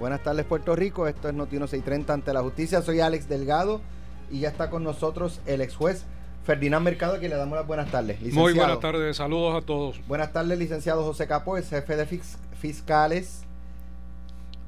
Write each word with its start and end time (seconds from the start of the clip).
Buenas 0.00 0.22
tardes 0.22 0.46
Puerto 0.46 0.74
Rico, 0.74 1.06
esto 1.06 1.28
es 1.28 1.34
Noti 1.34 1.58
630 1.58 2.14
ante 2.14 2.32
la 2.32 2.40
justicia, 2.40 2.80
soy 2.80 3.00
Alex 3.00 3.28
Delgado 3.28 3.82
y 4.30 4.40
ya 4.40 4.48
está 4.48 4.70
con 4.70 4.82
nosotros 4.82 5.42
el 5.44 5.60
ex 5.60 5.76
juez 5.76 6.06
Ferdinand 6.46 6.82
Mercado, 6.82 7.16
a 7.16 7.18
quien 7.18 7.30
le 7.30 7.36
damos 7.36 7.58
las 7.58 7.66
buenas 7.66 7.90
tardes. 7.90 8.16
Licenciado. 8.16 8.42
Muy 8.42 8.54
buenas 8.54 8.80
tardes, 8.80 9.18
saludos 9.18 9.62
a 9.62 9.66
todos. 9.66 10.00
Buenas 10.08 10.32
tardes, 10.32 10.58
licenciado 10.58 11.04
José 11.04 11.26
Capo, 11.26 11.58
el 11.58 11.64
jefe 11.64 11.96
de 11.96 12.06
fiscales. 12.58 13.42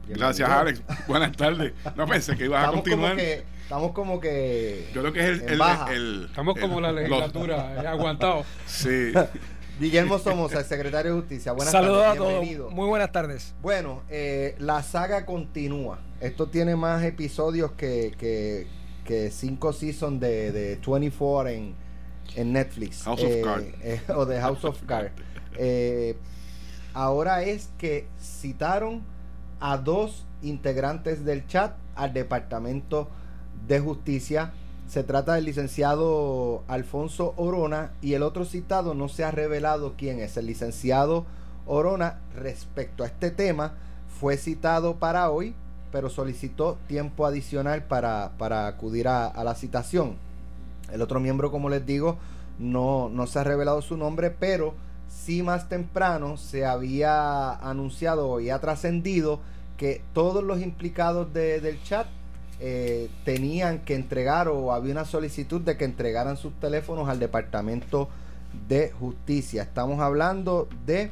Gracias, 0.07 0.51
Alex. 0.51 0.83
Buenas 1.09 1.35
tardes. 1.35 1.73
No 1.97 2.07
pensé 2.07 2.37
que 2.37 2.45
ibas 2.45 2.69
a 2.69 2.71
continuar. 2.71 3.19
estamos 3.19 3.93
como 3.93 4.21
que. 4.21 4.91
Yo 4.93 5.01
creo 5.01 5.15
que 5.15 5.33
es 5.33 5.43
el. 5.45 5.61
el, 5.93 6.25
estamos 6.27 6.59
como 6.61 6.79
la 6.79 6.93
legislatura, 6.93 7.91
aguantado. 7.91 8.45
Sí. 8.67 9.15
Guillermo 9.81 10.19
Somoza, 10.19 10.61
el 10.61 10.65
secretario 10.65 11.15
de 11.15 11.21
Justicia. 11.21 11.53
Buenas 11.53 11.73
Saludos 11.73 12.03
tardes. 12.03 12.21
a 12.21 12.57
todos. 12.59 12.73
Muy 12.73 12.87
buenas 12.87 13.11
tardes. 13.11 13.55
Bueno, 13.63 14.03
eh, 14.11 14.55
la 14.59 14.83
saga 14.83 15.25
continúa. 15.25 15.99
Esto 16.21 16.49
tiene 16.49 16.77
más 16.77 17.03
episodios 17.03 17.73
que, 17.73 18.13
que, 18.19 18.67
que 19.05 19.31
cinco 19.31 19.73
seasons 19.73 20.21
de, 20.21 20.53
de 20.53 20.79
24 20.87 21.49
en, 21.51 21.75
en 22.37 22.53
Netflix. 22.53 23.03
House 23.03 23.23
of 23.23 23.31
eh, 23.31 23.41
Cards. 23.43 23.67
Eh, 23.83 24.01
o 24.15 24.27
de 24.27 24.41
House 24.41 24.65
of 24.65 24.81
Cards. 24.85 25.13
ahora 26.95 27.43
es 27.43 27.71
que 27.79 28.07
citaron 28.21 29.03
a 29.59 29.79
dos 29.79 30.27
integrantes 30.43 31.25
del 31.25 31.47
chat 31.47 31.75
al 31.95 32.13
Departamento 32.13 33.09
de 33.67 33.81
Justicia 33.81 34.53
se 34.93 35.03
trata 35.03 35.37
del 35.37 35.47
licenciado 35.47 36.65
Alfonso 36.69 37.33
Orona 37.39 37.93
y 38.03 38.13
el 38.13 38.23
otro 38.23 38.45
citado 38.45 38.93
no 38.93 39.09
se 39.09 39.25
ha 39.25 39.31
revelado 39.31 39.95
quién 39.97 40.21
es. 40.21 40.37
El 40.37 40.45
licenciado 40.45 41.25
Orona 41.65 42.19
respecto 42.37 43.03
a 43.03 43.07
este 43.07 43.31
tema 43.31 43.73
fue 44.21 44.37
citado 44.37 44.97
para 44.97 45.31
hoy, 45.31 45.55
pero 45.93 46.11
solicitó 46.11 46.77
tiempo 46.89 47.25
adicional 47.25 47.85
para, 47.85 48.67
acudir 48.67 49.09
a, 49.09 49.43
la 49.43 49.55
citación. 49.55 50.17
El 50.93 51.01
otro 51.01 51.21
miembro, 51.21 51.51
como 51.51 51.71
les 51.71 51.87
digo, 51.87 52.19
no, 52.59 53.09
no 53.09 53.27
se 53.27 53.39
ha 53.39 53.45
revelado 53.45 53.81
su 53.81 53.97
nombre, 53.97 54.31
pero 54.31 54.75
sí 55.09 55.43
más 55.43 55.71
temprano 55.71 56.37
se 56.37 56.67
había 56.67 57.53
anunciado 57.53 58.41
y 58.41 58.51
ha 58.51 58.61
trascendido 58.61 59.41
que 59.79 60.03
todos 60.13 60.45
los 60.45 60.61
implicados 60.61 61.33
del 61.33 61.83
chat 61.83 62.07
eh, 62.61 63.11
tenían 63.25 63.81
que 63.81 63.95
entregar 63.95 64.49
o 64.49 64.73
había 64.73 64.93
una 64.93 65.05
solicitud 65.05 65.61
de 65.61 65.77
que 65.77 65.85
entregaran 65.85 66.37
sus 66.37 66.53
teléfonos 66.61 67.09
al 67.09 67.19
Departamento 67.19 68.09
de 68.69 68.91
Justicia. 68.93 69.63
Estamos 69.63 70.01
hablando 70.01 70.69
de 70.87 71.11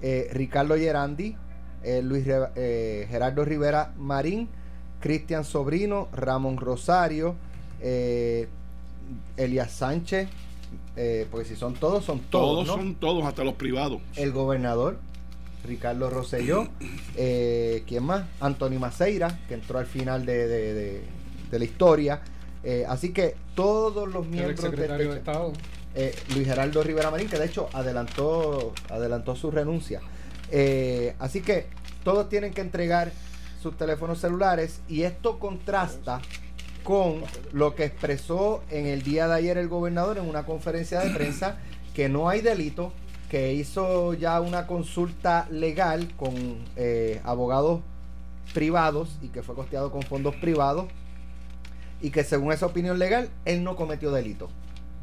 eh, 0.00 0.28
Ricardo 0.32 0.76
Gerandi, 0.76 1.36
eh, 1.84 2.02
Luis 2.02 2.24
Gerardo 2.24 3.44
Rivera 3.44 3.92
Marín, 3.96 4.48
Cristian 5.00 5.44
Sobrino, 5.44 6.08
Ramón 6.12 6.56
Rosario, 6.56 7.36
Elias 9.36 9.70
Sánchez, 9.72 10.28
porque 11.30 11.48
si 11.48 11.56
son 11.56 11.74
todos, 11.74 12.04
son 12.04 12.20
todos. 12.20 12.64
Todos 12.64 12.68
son 12.68 12.94
todos, 12.96 13.24
hasta 13.24 13.44
los 13.44 13.54
privados. 13.54 14.00
El 14.16 14.32
gobernador 14.32 14.98
Ricardo 15.64 16.10
Rosselló, 16.10 16.68
eh, 17.16 17.84
¿quién 17.86 18.04
más? 18.04 18.24
Anthony 18.40 18.78
Maceira, 18.78 19.40
que 19.48 19.54
entró 19.54 19.78
al 19.78 19.86
final 19.86 20.26
de, 20.26 21.02
la 21.50 21.64
historia. 21.64 22.20
Eh, 22.64 22.84
así 22.88 23.12
que 23.12 23.34
todos 23.54 24.12
los 24.12 24.26
miembros 24.26 24.60
del 24.60 24.70
secretario 24.70 25.12
de, 25.12 25.18
Estado. 25.18 25.52
Eh, 25.94 26.14
Luis 26.34 26.46
Geraldo 26.46 26.82
Rivera 26.82 27.10
Marín, 27.10 27.28
que 27.28 27.38
de 27.38 27.46
hecho 27.46 27.68
adelantó, 27.72 28.72
adelantó 28.88 29.36
su 29.36 29.50
renuncia. 29.50 30.00
Eh, 30.50 31.14
así 31.18 31.40
que 31.40 31.66
todos 32.04 32.28
tienen 32.28 32.52
que 32.52 32.60
entregar 32.60 33.12
sus 33.62 33.76
teléfonos 33.76 34.20
celulares 34.20 34.80
y 34.88 35.02
esto 35.02 35.38
contrasta 35.38 36.20
con 36.82 37.22
lo 37.52 37.74
que 37.74 37.84
expresó 37.84 38.62
en 38.70 38.86
el 38.86 39.02
día 39.02 39.28
de 39.28 39.34
ayer 39.34 39.56
el 39.56 39.68
gobernador 39.68 40.18
en 40.18 40.28
una 40.28 40.44
conferencia 40.44 41.00
de 41.00 41.10
prensa 41.10 41.58
que 41.94 42.08
no 42.08 42.28
hay 42.28 42.40
delito 42.40 42.92
que 43.32 43.54
hizo 43.54 44.12
ya 44.12 44.42
una 44.42 44.66
consulta 44.66 45.48
legal 45.50 46.12
con 46.18 46.34
eh, 46.76 47.18
abogados 47.24 47.80
privados 48.52 49.16
y 49.22 49.28
que 49.28 49.42
fue 49.42 49.54
costeado 49.54 49.90
con 49.90 50.02
fondos 50.02 50.34
privados 50.34 50.84
y 52.02 52.10
que 52.10 52.24
según 52.24 52.52
esa 52.52 52.66
opinión 52.66 52.98
legal 52.98 53.30
él 53.46 53.64
no 53.64 53.74
cometió 53.74 54.12
delito. 54.12 54.50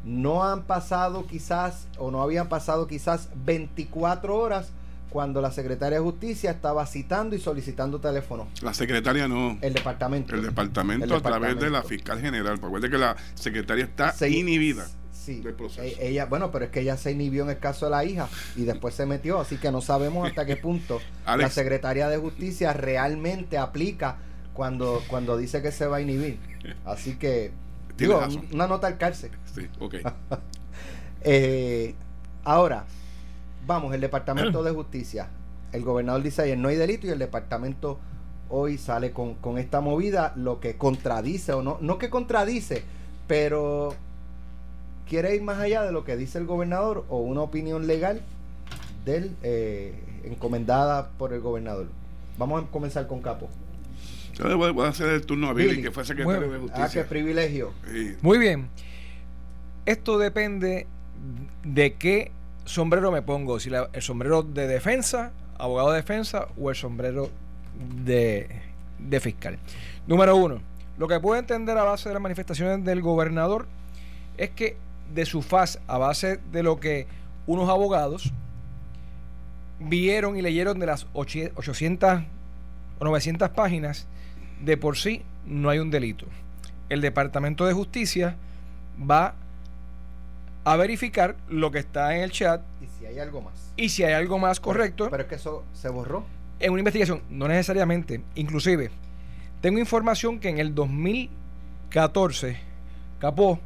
No 0.04 0.44
han 0.44 0.62
pasado 0.62 1.26
quizás 1.26 1.88
o 1.98 2.12
no 2.12 2.22
habían 2.22 2.48
pasado 2.48 2.86
quizás 2.86 3.30
24 3.44 4.38
horas 4.38 4.70
cuando 5.10 5.40
la 5.40 5.50
secretaria 5.50 5.98
de 5.98 6.04
justicia 6.04 6.52
estaba 6.52 6.86
citando 6.86 7.34
y 7.34 7.40
solicitando 7.40 7.98
teléfono. 7.98 8.46
La 8.62 8.74
secretaria 8.74 9.26
no. 9.26 9.58
El 9.60 9.74
departamento. 9.74 10.36
El 10.36 10.42
departamento, 10.42 11.16
a 11.16 11.20
través 11.20 11.58
de 11.58 11.68
la 11.68 11.82
fiscal 11.82 12.20
general. 12.20 12.58
Recuerde 12.62 12.90
que 12.90 12.98
la 12.98 13.16
secretaria 13.34 13.86
está 13.86 14.14
inhibida. 14.28 14.86
Sí, 15.20 15.42
e-, 15.82 15.96
ella, 16.00 16.24
bueno, 16.24 16.50
pero 16.50 16.64
es 16.64 16.70
que 16.70 16.80
ella 16.80 16.96
se 16.96 17.12
inhibió 17.12 17.42
en 17.42 17.50
el 17.50 17.58
caso 17.58 17.84
de 17.84 17.90
la 17.90 18.04
hija 18.04 18.28
y 18.56 18.64
después 18.64 18.94
se 18.94 19.04
metió, 19.04 19.38
así 19.38 19.58
que 19.58 19.70
no 19.70 19.82
sabemos 19.82 20.26
hasta 20.26 20.46
qué 20.46 20.56
punto 20.56 20.98
la 21.26 21.50
Secretaría 21.50 22.08
de 22.08 22.16
Justicia 22.16 22.72
realmente 22.72 23.58
aplica 23.58 24.16
cuando, 24.54 25.02
cuando 25.08 25.36
dice 25.36 25.60
que 25.60 25.72
se 25.72 25.86
va 25.86 25.98
a 25.98 26.00
inhibir. 26.00 26.38
Así 26.86 27.16
que, 27.16 27.52
digo, 27.96 28.22
una 28.52 28.66
nota 28.66 28.86
al 28.86 28.96
cárcel. 28.98 29.30
Sí, 29.54 29.68
ok. 29.78 29.96
Eh, 31.22 31.94
ahora, 32.44 32.86
vamos, 33.66 33.94
el 33.94 34.00
Departamento 34.00 34.62
de 34.62 34.70
Justicia. 34.70 35.28
El 35.70 35.82
gobernador 35.82 36.22
dice 36.22 36.40
ayer 36.40 36.56
no 36.56 36.68
hay 36.68 36.76
delito 36.76 37.06
y 37.06 37.10
el 37.10 37.18
departamento 37.18 38.00
hoy 38.48 38.78
sale 38.78 39.10
con, 39.10 39.34
con 39.34 39.58
esta 39.58 39.82
movida, 39.82 40.32
lo 40.34 40.60
que 40.60 40.78
contradice 40.78 41.52
o 41.52 41.62
no, 41.62 41.76
no 41.82 41.98
que 41.98 42.08
contradice, 42.08 42.84
pero 43.26 43.94
quiere 45.10 45.34
ir 45.34 45.42
más 45.42 45.58
allá 45.58 45.82
de 45.82 45.90
lo 45.90 46.04
que 46.04 46.16
dice 46.16 46.38
el 46.38 46.46
gobernador 46.46 47.04
o 47.08 47.18
una 47.18 47.42
opinión 47.42 47.88
legal 47.88 48.22
del 49.04 49.34
eh, 49.42 49.92
encomendada 50.22 51.10
por 51.18 51.32
el 51.32 51.40
gobernador. 51.40 51.88
Vamos 52.38 52.62
a 52.62 52.66
comenzar 52.68 53.08
con 53.08 53.20
Capo. 53.20 53.48
Yo 54.34 54.56
voy 54.56 54.86
a 54.86 54.88
hacer 54.88 55.08
el 55.08 55.26
turno 55.26 55.48
a 55.48 55.52
Billy, 55.52 55.82
que 55.82 55.90
fue 55.90 56.04
secretario 56.04 56.48
de 56.48 56.58
Justicia. 56.60 56.84
Ah, 56.84 56.88
qué 56.88 57.02
privilegio. 57.02 57.72
Muy 58.22 58.38
bien. 58.38 58.68
Esto 59.84 60.16
depende 60.16 60.86
de 61.64 61.94
qué 61.94 62.30
sombrero 62.64 63.10
me 63.10 63.20
pongo, 63.20 63.58
si 63.58 63.68
el 63.68 64.02
sombrero 64.02 64.44
de 64.44 64.68
defensa, 64.68 65.32
abogado 65.58 65.90
de 65.90 65.96
defensa 65.96 66.46
o 66.56 66.70
el 66.70 66.76
sombrero 66.76 67.30
de, 68.04 68.48
de 69.00 69.20
fiscal. 69.20 69.58
Número 70.06 70.36
uno, 70.36 70.60
lo 70.98 71.08
que 71.08 71.18
puedo 71.18 71.38
entender 71.38 71.76
a 71.76 71.82
base 71.82 72.08
de 72.08 72.14
las 72.14 72.22
manifestaciones 72.22 72.84
del 72.84 73.02
gobernador 73.02 73.66
es 74.38 74.50
que 74.50 74.76
de 75.14 75.26
su 75.26 75.42
faz 75.42 75.78
a 75.86 75.98
base 75.98 76.40
de 76.52 76.62
lo 76.62 76.80
que 76.80 77.06
unos 77.46 77.68
abogados 77.68 78.32
vieron 79.78 80.36
y 80.36 80.42
leyeron 80.42 80.78
de 80.78 80.86
las 80.86 81.06
800 81.12 82.22
o 82.98 83.04
900 83.04 83.48
páginas, 83.50 84.06
de 84.62 84.76
por 84.76 84.96
sí 84.96 85.22
no 85.46 85.70
hay 85.70 85.78
un 85.78 85.90
delito. 85.90 86.26
El 86.88 87.00
Departamento 87.00 87.66
de 87.66 87.72
Justicia 87.72 88.36
va 89.10 89.34
a 90.64 90.76
verificar 90.76 91.36
lo 91.48 91.70
que 91.70 91.78
está 91.78 92.14
en 92.14 92.22
el 92.22 92.30
chat. 92.30 92.60
Y 92.82 92.86
si 92.98 93.06
hay 93.06 93.18
algo 93.18 93.40
más. 93.40 93.72
Y 93.76 93.88
si 93.88 94.04
hay 94.04 94.12
algo 94.12 94.38
más 94.38 94.60
correcto. 94.60 95.08
Pero, 95.10 95.22
es 95.22 95.28
que 95.28 95.36
eso 95.36 95.64
se 95.72 95.88
borró. 95.88 96.24
En 96.58 96.72
una 96.72 96.80
investigación, 96.80 97.22
no 97.30 97.48
necesariamente. 97.48 98.22
Inclusive, 98.34 98.90
tengo 99.62 99.78
información 99.78 100.38
que 100.38 100.50
en 100.50 100.58
el 100.58 100.74
2014, 100.74 102.70
Capó 103.20 103.60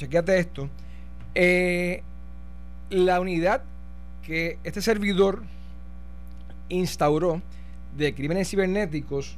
chequeate 0.00 0.38
esto, 0.38 0.68
eh, 1.34 2.02
la 2.88 3.20
unidad 3.20 3.62
que 4.22 4.58
este 4.64 4.80
servidor 4.80 5.42
instauró 6.70 7.42
de 7.96 8.14
crímenes 8.14 8.48
cibernéticos 8.48 9.36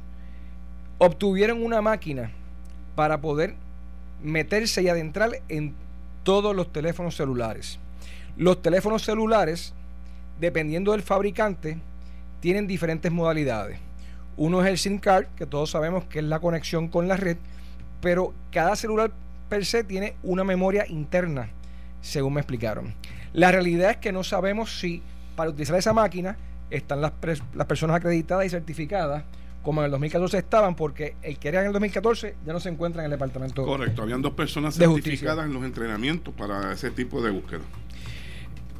obtuvieron 0.99 1.63
una 1.63 1.81
máquina 1.81 2.31
para 2.95 3.19
poder 3.19 3.55
meterse 4.21 4.83
y 4.83 4.87
adentrar 4.87 5.31
en 5.49 5.75
todos 6.23 6.55
los 6.55 6.71
teléfonos 6.71 7.15
celulares. 7.15 7.79
Los 8.37 8.61
teléfonos 8.61 9.03
celulares, 9.03 9.73
dependiendo 10.39 10.93
del 10.93 11.01
fabricante, 11.01 11.77
tienen 12.39 12.67
diferentes 12.67 13.11
modalidades. 13.11 13.79
Uno 14.37 14.61
es 14.61 14.67
el 14.67 14.77
SIM 14.77 14.99
card, 14.99 15.25
que 15.35 15.45
todos 15.45 15.71
sabemos 15.71 16.05
que 16.05 16.19
es 16.19 16.25
la 16.25 16.39
conexión 16.39 16.87
con 16.87 17.07
la 17.07 17.17
red, 17.17 17.37
pero 18.01 18.33
cada 18.51 18.75
celular 18.75 19.11
per 19.53 19.65
se 19.65 19.83
tiene 19.83 20.15
una 20.23 20.43
memoria 20.43 20.83
interna, 20.87 21.47
según 22.01 22.33
me 22.33 22.41
explicaron. 22.41 22.95
La 23.33 23.51
realidad 23.51 23.91
es 23.91 23.97
que 23.97 24.11
no 24.11 24.23
sabemos 24.23 24.79
si 24.79 25.03
para 25.35 25.51
utilizar 25.51 25.77
esa 25.77 25.93
máquina 25.93 26.37
están 26.71 27.01
las, 27.01 27.13
las 27.53 27.67
personas 27.67 27.97
acreditadas 27.97 28.47
y 28.47 28.49
certificadas 28.49 29.25
como 29.61 29.81
en 29.81 29.85
el 29.85 29.91
2014 29.91 30.39
estaban, 30.39 30.75
porque 30.75 31.15
el 31.21 31.37
que 31.37 31.49
era 31.49 31.61
en 31.61 31.67
el 31.67 31.73
2014 31.73 32.35
ya 32.43 32.51
no 32.51 32.59
se 32.59 32.69
encuentra 32.69 33.03
en 33.03 33.05
el 33.05 33.11
departamento. 33.11 33.63
Correcto, 33.63 34.01
habían 34.01 34.23
dos 34.23 34.33
personas 34.33 34.73
certificadas 34.73 35.45
en 35.45 35.53
los 35.53 35.63
entrenamientos 35.63 36.33
para 36.33 36.73
ese 36.73 36.89
tipo 36.89 37.21
de 37.21 37.29
búsqueda. 37.29 37.61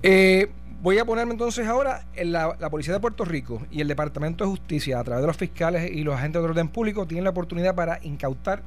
Eh, 0.01 0.49
Voy 0.81 0.97
a 0.97 1.05
ponerme 1.05 1.31
entonces 1.31 1.65
ahora 1.65 2.03
en 2.13 2.33
la, 2.33 2.57
la, 2.59 2.69
Policía 2.69 2.93
de 2.93 2.99
Puerto 2.99 3.23
Rico 3.23 3.65
y 3.71 3.79
el 3.79 3.87
Departamento 3.87 4.43
de 4.43 4.49
Justicia, 4.49 4.99
a 4.99 5.03
través 5.05 5.21
de 5.21 5.27
los 5.27 5.37
fiscales 5.37 5.89
y 5.89 6.03
los 6.03 6.13
agentes 6.13 6.41
de 6.41 6.49
orden 6.49 6.67
público, 6.67 7.07
tienen 7.07 7.23
la 7.23 7.29
oportunidad 7.29 7.73
para 7.73 7.99
incautar 8.03 8.63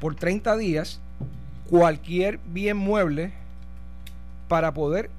por 0.00 0.16
30 0.16 0.56
días 0.56 1.00
cualquier 1.70 2.38
bien 2.46 2.76
mueble 2.76 3.32
para 4.48 4.72
poder 4.72 5.10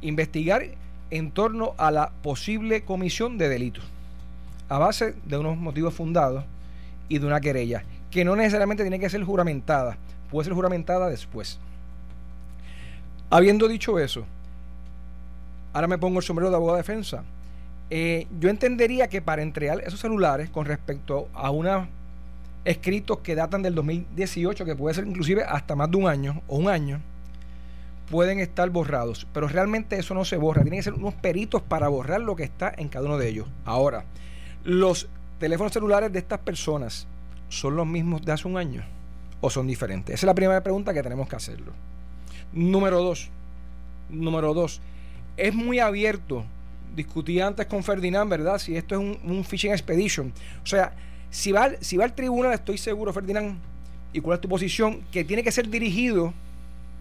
investigar 0.00 0.64
en 1.10 1.30
torno 1.30 1.74
a 1.78 1.90
la 1.90 2.10
posible 2.22 2.84
comisión 2.84 3.38
de 3.38 3.48
delitos, 3.48 3.84
a 4.68 4.78
base 4.78 5.14
de 5.24 5.38
unos 5.38 5.56
motivos 5.56 5.94
fundados 5.94 6.44
y 7.08 7.18
de 7.18 7.26
una 7.26 7.40
querella, 7.40 7.84
que 8.10 8.24
no 8.24 8.36
necesariamente 8.36 8.82
tiene 8.82 8.98
que 8.98 9.10
ser 9.10 9.22
juramentada, 9.24 9.96
puede 10.30 10.44
ser 10.44 10.54
juramentada 10.54 11.08
después. 11.08 11.58
Habiendo 13.30 13.68
dicho 13.68 13.98
eso, 13.98 14.26
ahora 15.72 15.86
me 15.86 15.98
pongo 15.98 16.18
el 16.18 16.24
sombrero 16.24 16.50
de 16.50 16.56
abogado 16.56 16.76
de 16.76 16.82
defensa. 16.82 17.24
Eh, 17.90 18.26
yo 18.40 18.48
entendería 18.48 19.08
que 19.08 19.20
para 19.20 19.42
entregar 19.42 19.80
esos 19.80 20.00
celulares 20.00 20.50
con 20.50 20.64
respecto 20.64 21.28
a 21.34 21.50
unos 21.50 21.88
escritos 22.64 23.18
que 23.18 23.34
datan 23.34 23.62
del 23.62 23.74
2018, 23.74 24.64
que 24.64 24.76
puede 24.76 24.94
ser 24.94 25.06
inclusive 25.06 25.44
hasta 25.44 25.74
más 25.74 25.90
de 25.90 25.96
un 25.96 26.08
año 26.08 26.42
o 26.46 26.56
un 26.56 26.68
año, 26.68 27.00
pueden 28.10 28.38
estar 28.40 28.68
borrados. 28.70 29.26
Pero 29.32 29.48
realmente 29.48 29.98
eso 29.98 30.14
no 30.14 30.24
se 30.24 30.36
borra. 30.36 30.62
Tienen 30.62 30.80
que 30.80 30.84
ser 30.84 30.94
unos 30.94 31.14
peritos 31.14 31.62
para 31.62 31.88
borrar 31.88 32.20
lo 32.20 32.36
que 32.36 32.44
está 32.44 32.72
en 32.76 32.88
cada 32.88 33.06
uno 33.06 33.18
de 33.18 33.28
ellos. 33.28 33.48
Ahora, 33.64 34.04
los 34.64 35.08
teléfonos 35.38 35.72
celulares 35.72 36.12
de 36.12 36.18
estas 36.18 36.38
personas 36.40 37.06
son 37.48 37.76
los 37.76 37.86
mismos 37.86 38.22
de 38.22 38.32
hace 38.32 38.46
un 38.46 38.56
año 38.56 38.84
o 39.40 39.50
son 39.50 39.66
diferentes. 39.66 40.14
Esa 40.14 40.26
es 40.26 40.28
la 40.28 40.34
primera 40.34 40.62
pregunta 40.62 40.94
que 40.94 41.02
tenemos 41.02 41.28
que 41.28 41.36
hacerlo. 41.36 41.72
Número 42.52 43.02
dos. 43.02 43.28
Número 44.08 44.54
dos. 44.54 44.80
Es 45.36 45.54
muy 45.54 45.78
abierto. 45.80 46.44
Discutí 46.94 47.40
antes 47.40 47.66
con 47.66 47.82
Ferdinand, 47.82 48.30
¿verdad? 48.30 48.58
Si 48.58 48.76
esto 48.76 48.94
es 48.94 49.00
un, 49.00 49.44
phishing 49.44 49.72
expedition. 49.72 50.32
O 50.62 50.66
sea, 50.66 50.92
si 51.32 51.50
va, 51.50 51.70
si 51.80 51.96
va 51.96 52.04
al 52.04 52.12
tribunal, 52.12 52.52
estoy 52.52 52.76
seguro, 52.76 53.10
Ferdinand, 53.10 53.56
y 54.12 54.20
cuál 54.20 54.36
es 54.36 54.42
tu 54.42 54.50
posición, 54.50 55.00
que 55.10 55.24
tiene 55.24 55.42
que 55.42 55.50
ser 55.50 55.66
dirigido 55.66 56.34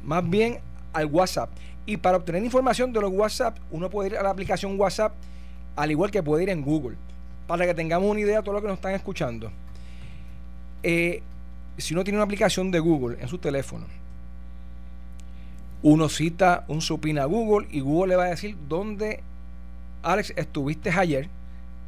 más 0.06 0.28
bien 0.28 0.60
al 0.94 1.07
WhatsApp. 1.07 1.50
Y 1.86 1.98
para 1.98 2.16
obtener 2.16 2.42
información 2.42 2.94
de 2.94 3.01
los 3.01 3.12
WhatsApp, 3.12 3.57
uno 3.72 3.89
puede 3.89 4.12
ir 4.12 4.18
a 4.18 4.24
la 4.24 4.30
aplicación 4.30 4.80
WhatsApp, 4.80 5.12
al 5.75 5.92
igual 5.92 6.12
que 6.12 6.24
puede 6.24 6.44
ir 6.44 6.50
en 6.50 6.62
Google. 6.62 6.95
Para 7.45 7.66
que 7.66 7.74
tengamos 7.74 8.10
una 8.10 8.22
idea 8.22 8.38
de 8.38 8.44
todo 8.44 8.54
lo 8.54 8.62
que 8.62 8.68
nos 8.68 8.78
están 8.78 8.94
escuchando. 8.94 9.51
Eh, 10.81 11.22
si 11.78 11.94
uno 11.94 12.06
tiene 12.06 12.18
una 12.18 12.24
aplicación 12.24 12.72
de 12.72 12.80
Google 12.80 13.18
en 13.19 13.28
su 13.28 13.38
teléfono, 13.38 13.86
uno 15.83 16.07
cita 16.07 16.63
un 16.69 16.80
supina 16.80 17.24
a 17.24 17.25
Google 17.25 17.68
y 17.69 17.81
Google 17.81 18.12
le 18.12 18.16
va 18.16 18.25
a 18.25 18.30
decir 18.30 18.56
dónde, 18.69 19.19
Alex, 20.04 20.31
estuviste 20.38 20.89
ayer 20.89 21.28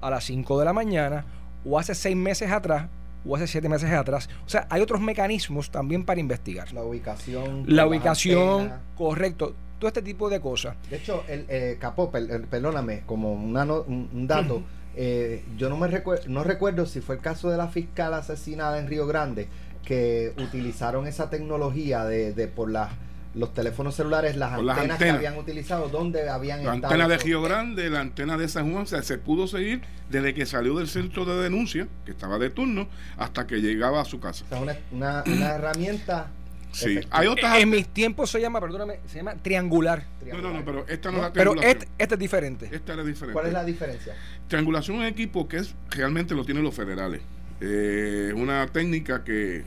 a 0.02 0.10
las 0.10 0.26
5 0.26 0.60
de 0.60 0.66
la 0.66 0.74
mañana 0.74 1.24
o 1.66 1.80
hace 1.80 1.96
6 1.96 2.16
meses 2.16 2.52
atrás 2.52 2.90
o 3.26 3.36
hace 3.36 3.48
7 3.48 3.70
meses 3.70 3.92
atrás. 3.92 4.30
O 4.46 4.50
sea, 4.50 4.68
hay 4.70 4.82
otros 4.82 5.02
mecanismos 5.02 5.72
también 5.72 6.06
para 6.06 6.20
investigar. 6.20 6.72
La 6.74 6.84
ubicación. 6.84 7.64
La 7.68 7.88
ubicación, 7.88 8.72
correcto. 8.96 9.56
Todo 9.80 9.88
este 9.88 10.02
tipo 10.02 10.30
de 10.30 10.40
cosas. 10.40 10.76
De 10.90 10.98
hecho, 10.98 11.24
el 11.28 11.46
eh, 11.50 11.78
Capó, 11.80 12.10
perdóname, 12.12 13.02
como 13.06 13.34
un, 13.34 14.28
dato, 14.28 14.64
eh, 14.96 15.44
yo 15.58 15.70
no 15.70 15.78
me 15.78 15.88
recuerdo, 15.88 16.24
no 16.28 16.44
recuerdo 16.44 16.86
si 16.86 17.02
fue 17.02 17.16
el 17.16 17.22
caso 17.22 17.50
de 17.50 17.58
la 17.58 17.68
fiscal 17.68 18.14
asesinada 18.14 18.80
en 18.80 18.88
Río 18.88 19.08
Grande, 19.08 19.48
que 19.84 20.34
utilizaron 20.38 21.08
esa 21.08 21.30
tecnología 21.30 22.06
de, 22.06 22.34
de 22.34 22.48
por 22.48 22.72
las 22.72 22.92
los 23.36 23.54
teléfonos 23.54 23.96
celulares, 23.96 24.36
las 24.36 24.54
antenas, 24.54 24.98
que 24.98 25.10
habían 25.10 25.38
utilizado, 25.38 25.90
dónde 25.90 26.30
habían 26.30 26.64
la 26.64 26.74
antena 26.74 27.08
de 27.08 27.18
Río 27.18 27.42
Grande, 27.42 27.90
la 27.90 28.02
antena 28.02 28.38
de 28.38 28.48
San 28.48 28.72
Juan, 28.72 28.84
o 28.84 28.86
sea, 28.86 29.02
se 29.02 29.18
pudo 29.18 29.48
seguir 29.48 29.82
desde 30.10 30.34
que 30.34 30.46
salió 30.46 30.78
del 30.78 30.88
centro 30.88 31.26
de 31.26 31.42
denuncia, 31.42 31.88
que 32.06 32.12
estaba 32.12 32.38
de 32.38 32.50
turno, 32.50 32.88
hasta 33.18 33.48
que 33.48 33.62
llegaba 33.62 34.02
a 34.02 34.06
su 34.06 34.20
casa. 34.20 34.46
O 34.46 34.50
sea, 34.50 34.78
una, 34.92 35.24
una, 35.26 35.56
herramienta 35.56 36.28
Sí, 36.72 37.00
hay 37.12 37.28
otras. 37.28 37.60
En 37.60 37.70
mis 37.70 37.88
tiempos 37.88 38.32
se 38.32 38.42
llama, 38.42 38.60
perdóname, 38.60 39.00
se 39.06 39.18
llama 39.18 39.36
triangular. 39.36 40.08
No, 40.26 40.42
no, 40.42 40.52
no, 40.52 40.66
pero 40.66 40.88
esta 40.88 41.12
no, 41.12 41.18
es 41.18 41.24
la 41.26 41.34
Pero 41.34 41.54
este, 41.62 41.88
este, 42.00 42.16
es 42.16 42.20
diferente. 42.20 42.70
Esta 42.72 42.94
es 42.94 43.06
diferente. 43.06 43.34
¿Cuál 43.34 43.46
es 43.46 43.54
la 43.54 43.64
diferencia? 43.64 44.16
Triangulación 44.48 44.98
es 44.98 45.02
un 45.02 45.08
equipo 45.08 45.48
que 45.48 45.58
es 45.58 45.76
realmente 45.92 46.34
lo 46.34 46.44
tienen 46.44 46.64
los 46.64 46.74
federales. 46.74 47.22
Eh, 47.62 48.34
una 48.36 48.66
técnica 48.68 49.24
que 49.24 49.64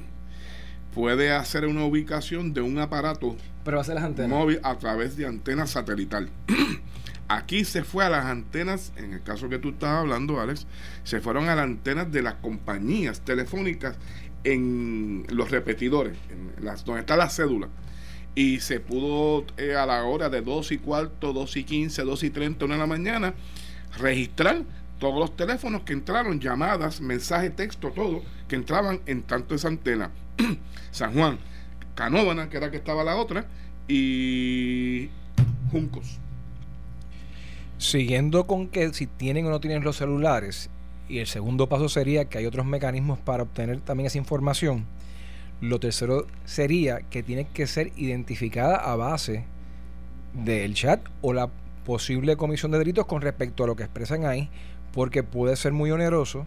puede 0.97 1.31
hacer 1.31 1.67
una 1.67 1.85
ubicación 1.85 2.53
de 2.55 2.61
un 2.61 2.79
aparato 2.79 3.37
Pero 3.67 3.81
hace 3.81 3.95
las 3.95 4.05
antenas. 4.05 4.31
móvil 4.31 4.61
a 4.63 4.79
través 4.79 5.17
de 5.17 5.27
antenas 5.27 5.71
satelital. 5.71 6.31
Aquí 7.29 7.65
se 7.65 7.83
fue 7.83 8.05
a 8.05 8.09
las 8.09 8.27
antenas, 8.27 8.93
en 8.97 9.13
el 9.13 9.25
caso 9.25 9.49
que 9.49 9.59
tú 9.59 9.71
estás 9.71 9.91
hablando, 9.91 10.41
Alex, 10.41 10.69
se 11.03 11.21
fueron 11.21 11.49
a 11.49 11.57
las 11.57 11.65
antenas 11.65 12.13
de 12.13 12.23
las 12.23 12.35
compañías 12.35 13.23
telefónicas 13.23 13.97
en 14.45 15.27
los 15.31 15.51
repetidores, 15.51 16.17
en 16.31 16.65
las, 16.65 16.85
donde 16.85 17.01
está 17.01 17.17
la 17.17 17.29
cédula. 17.29 17.69
Y 18.37 18.61
se 18.61 18.79
pudo 18.79 19.45
eh, 19.57 19.75
a 19.75 19.85
la 19.85 20.05
hora 20.05 20.31
de 20.31 20.43
2 20.43 20.71
y 20.71 20.79
cuarto, 20.79 21.33
2 21.33 21.57
y 21.57 21.65
15, 21.65 22.03
2 22.05 22.23
y 22.23 22.31
30, 22.31 22.65
1 22.67 22.75
de 22.75 22.79
la 22.79 22.87
mañana, 22.87 23.35
registrar 23.99 24.63
todos 25.01 25.19
los 25.19 25.35
teléfonos 25.35 25.83
que 25.83 25.93
entraron, 25.93 26.39
llamadas, 26.39 27.01
mensajes, 27.01 27.57
texto, 27.57 27.91
todo, 27.91 28.23
que 28.47 28.55
entraban 28.55 29.01
en 29.07 29.25
tanto 29.25 29.57
esa 29.57 29.67
antena. 29.67 30.13
San 30.93 31.15
Juan, 31.15 31.41
Canóvana, 31.97 32.49
que 32.49 32.59
era 32.59 32.71
que 32.71 32.77
estaba 32.77 33.03
la 33.03 33.17
otra, 33.17 33.47
y 33.89 35.09
Juncos. 35.73 36.19
Siguiendo 37.79 38.47
con 38.47 38.69
que 38.69 38.93
si 38.93 39.07
tienen 39.07 39.47
o 39.47 39.51
no 39.51 39.61
tienen 39.61 39.83
los 39.83 39.97
celulares, 39.97 40.71
y 41.09 41.19
el 41.19 41.27
segundo 41.27 41.69
paso 41.69 41.89
sería 41.89 42.27
que 42.27 42.39
hay 42.39 42.47
otros 42.47 42.67
mecanismos 42.67 43.19
para 43.19 43.43
obtener 43.43 43.81
también 43.81 44.07
esa 44.07 44.19
información. 44.19 44.87
Lo 45.61 45.81
tercero 45.81 46.27
sería 46.45 47.01
que 47.11 47.23
tiene 47.23 47.47
que 47.47 47.67
ser 47.67 47.93
identificada 47.97 48.77
a 48.77 48.95
base 48.97 49.45
del 50.35 50.75
chat 50.75 51.01
o 51.23 51.33
la 51.33 51.49
posible 51.85 52.37
comisión 52.37 52.73
de 52.73 52.79
delitos 52.79 53.07
con 53.07 53.23
respecto 53.23 53.65
a 53.65 53.67
lo 53.67 53.77
que 53.77 53.85
expresan 53.85 54.27
ahí, 54.27 54.51
porque 54.93 55.23
puede 55.23 55.57
ser 55.57 55.73
muy 55.73 55.91
oneroso. 55.91 56.47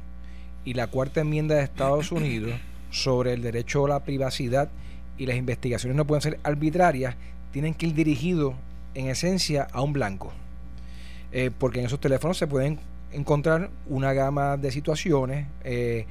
Y 0.66 0.74
la 0.74 0.88
cuarta 0.88 1.22
enmienda 1.22 1.56
de 1.56 1.64
Estados 1.64 2.12
Unidos 2.12 2.54
sobre 2.92 3.34
el 3.34 3.42
derecho 3.42 3.86
a 3.86 3.90
la 3.90 4.04
privacidad 4.04 4.70
y 5.20 5.26
las 5.26 5.36
investigaciones 5.36 5.96
no 5.96 6.08
pueden 6.08 6.22
ser 6.22 6.40
arbitrarias, 6.44 7.16
tienen 7.52 7.76
que 7.76 7.88
ir 7.88 7.94
dirigidos 7.94 8.56
en 8.96 9.08
esencia 9.08 9.68
a 9.72 9.82
un 9.82 9.94
blanco. 9.94 10.32
Eh, 11.32 11.52
porque 11.56 11.80
en 11.80 11.86
esos 11.86 12.00
teléfonos 12.00 12.38
se 12.38 12.48
pueden 12.48 12.80
encontrar 13.12 13.70
una 13.88 14.14
gama 14.14 14.58
de 14.58 14.72
situaciones, 14.72 15.46
eh, 15.64 16.06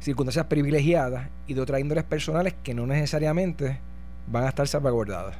circunstancias 0.00 0.46
privilegiadas 0.46 1.28
y 1.46 1.54
de 1.54 1.60
otras 1.60 1.80
índoles 1.80 2.04
personales 2.04 2.54
que 2.62 2.74
no 2.74 2.86
necesariamente 2.86 3.78
van 4.26 4.44
a 4.44 4.48
estar 4.48 4.66
salvaguardadas. 4.66 5.36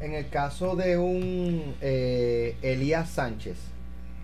En 0.00 0.14
el 0.14 0.28
caso 0.28 0.76
de 0.76 0.96
un 0.96 1.74
eh, 1.80 2.56
Elías 2.62 3.10
Sánchez, 3.10 3.56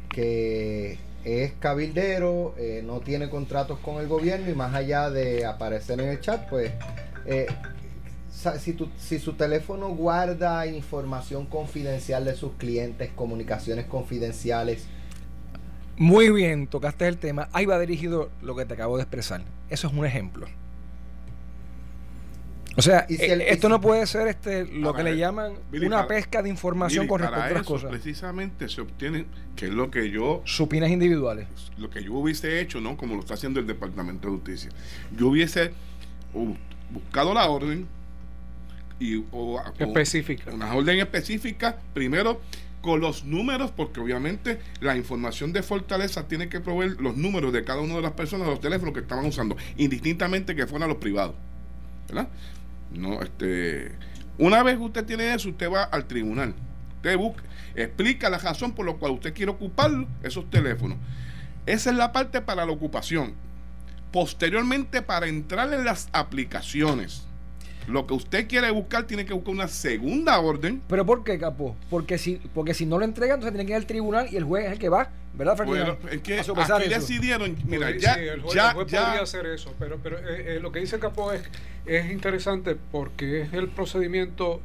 que 0.08 0.98
es 1.24 1.52
cabildero, 1.58 2.54
no 2.84 3.00
tiene 3.00 3.28
contratos 3.28 3.78
con 3.80 4.00
el 4.00 4.08
gobierno 4.08 4.50
y 4.50 4.54
más 4.54 4.74
allá 4.74 5.10
de 5.10 5.44
aparecer 5.44 6.00
en 6.00 6.08
el 6.08 6.20
chat, 6.20 6.48
pues 6.48 6.72
si, 8.30 8.76
si 8.96 9.18
su 9.18 9.32
teléfono 9.34 9.88
guarda 9.88 10.66
información 10.66 11.46
confidencial 11.46 12.24
de 12.24 12.34
sus 12.34 12.52
clientes, 12.52 13.10
comunicaciones 13.14 13.86
confidenciales. 13.86 14.86
Muy 15.96 16.30
bien, 16.30 16.66
tocaste 16.66 17.06
el 17.08 17.18
tema. 17.18 17.48
Ahí 17.52 17.66
va 17.66 17.78
dirigido 17.78 18.30
lo 18.40 18.56
que 18.56 18.64
te 18.64 18.74
acabo 18.74 18.96
de 18.96 19.02
expresar. 19.02 19.42
Eso 19.68 19.88
es 19.88 19.92
un 19.92 20.06
ejemplo. 20.06 20.46
O 22.76 22.82
sea, 22.82 23.04
eh, 23.08 23.46
esto 23.48 23.68
no 23.68 23.80
puede 23.80 24.06
ser 24.06 24.28
este 24.28 24.64
lo 24.64 24.94
que 24.94 25.02
le 25.02 25.16
llaman 25.16 25.54
una 25.72 26.06
pesca 26.06 26.40
de 26.40 26.48
información 26.48 27.06
con 27.06 27.20
respecto 27.20 27.44
a 27.44 27.50
las 27.50 27.66
cosas. 27.66 27.90
Precisamente 27.90 28.68
se 28.68 28.80
obtiene, 28.80 29.26
que 29.56 29.66
es 29.66 29.72
lo 29.72 29.90
que 29.90 30.10
yo. 30.10 30.40
Supinas 30.44 30.88
individuales. 30.88 31.46
Lo 31.76 31.90
que 31.90 32.02
yo 32.02 32.14
hubiese 32.14 32.60
hecho, 32.60 32.80
¿no? 32.80 32.96
Como 32.96 33.14
lo 33.14 33.20
está 33.20 33.34
haciendo 33.34 33.60
el 33.60 33.66
Departamento 33.66 34.28
de 34.28 34.34
Justicia. 34.36 34.70
Yo 35.16 35.28
hubiese 35.28 35.72
buscado 36.90 37.34
la 37.34 37.48
orden 37.50 37.86
y. 39.00 39.24
específica. 39.78 40.52
Una 40.52 40.74
orden 40.74 41.00
específica, 41.00 41.78
primero 41.92 42.40
con 42.80 43.00
los 43.00 43.24
números, 43.24 43.72
porque 43.76 44.00
obviamente 44.00 44.58
la 44.80 44.96
información 44.96 45.52
de 45.52 45.62
Fortaleza 45.62 46.26
tiene 46.28 46.48
que 46.48 46.60
proveer 46.60 47.00
los 47.00 47.16
números 47.16 47.52
de 47.52 47.64
cada 47.64 47.80
una 47.80 47.96
de 47.96 48.02
las 48.02 48.12
personas, 48.12 48.46
los 48.46 48.60
teléfonos 48.60 48.94
que 48.94 49.00
estaban 49.00 49.26
usando, 49.26 49.56
indistintamente 49.76 50.54
que 50.54 50.66
fueran 50.66 50.88
los 50.88 50.98
privados. 50.98 51.34
¿verdad? 52.08 52.28
No, 52.92 53.22
este, 53.22 53.92
una 54.38 54.62
vez 54.62 54.78
usted 54.78 55.04
tiene 55.04 55.34
eso, 55.34 55.50
usted 55.50 55.70
va 55.70 55.84
al 55.84 56.06
tribunal. 56.06 56.54
Usted 56.96 57.16
busca, 57.16 57.42
explica 57.74 58.30
la 58.30 58.38
razón 58.38 58.72
por 58.72 58.86
la 58.86 58.94
cual 58.94 59.12
usted 59.12 59.32
quiere 59.32 59.52
ocupar 59.52 59.90
esos 60.22 60.48
teléfonos. 60.50 60.98
Esa 61.66 61.90
es 61.90 61.96
la 61.96 62.12
parte 62.12 62.40
para 62.40 62.66
la 62.66 62.72
ocupación. 62.72 63.34
Posteriormente, 64.12 65.02
para 65.02 65.28
entrar 65.28 65.72
en 65.72 65.84
las 65.84 66.08
aplicaciones, 66.12 67.26
Lo 67.86 68.06
que 68.06 68.14
usted 68.14 68.48
quiere 68.48 68.70
buscar 68.70 69.06
tiene 69.06 69.24
que 69.24 69.32
buscar 69.32 69.54
una 69.54 69.68
segunda 69.68 70.38
orden. 70.40 70.82
¿Pero 70.88 71.04
por 71.06 71.24
qué, 71.24 71.38
Capo? 71.38 71.76
Porque 71.88 72.18
si, 72.18 72.36
porque 72.54 72.74
si 72.74 72.86
no 72.86 72.98
lo 72.98 73.04
entregan, 73.04 73.36
entonces 73.36 73.52
tiene 73.52 73.66
que 73.66 73.72
ir 73.72 73.76
al 73.76 73.86
tribunal 73.86 74.28
y 74.30 74.36
el 74.36 74.44
juez 74.44 74.66
es 74.66 74.72
el 74.72 74.78
que 74.78 74.88
va, 74.88 75.10
¿verdad, 75.34 75.56
Ferdinand? 75.56 75.98
Bueno, 76.00 76.14
es 76.14 76.22
que 76.22 76.40
aquí 76.40 76.88
decidieron, 76.88 77.56
mira, 77.66 77.90
ya, 77.96 78.14
sí, 78.14 78.20
el 78.20 78.42
juez, 78.42 78.54
ya, 78.54 78.74
podría 78.74 79.22
hacer 79.22 79.46
eso, 79.46 79.74
pero, 79.78 79.98
pero 80.02 80.18
eh, 80.18 80.56
eh, 80.56 80.60
lo 80.60 80.72
que 80.72 80.80
dice 80.80 80.98
Capo 80.98 81.32
es, 81.32 81.42
es 81.86 82.10
interesante 82.10 82.76
porque 82.90 83.42
es 83.42 83.52
el 83.52 83.68
procedimiento 83.68 84.60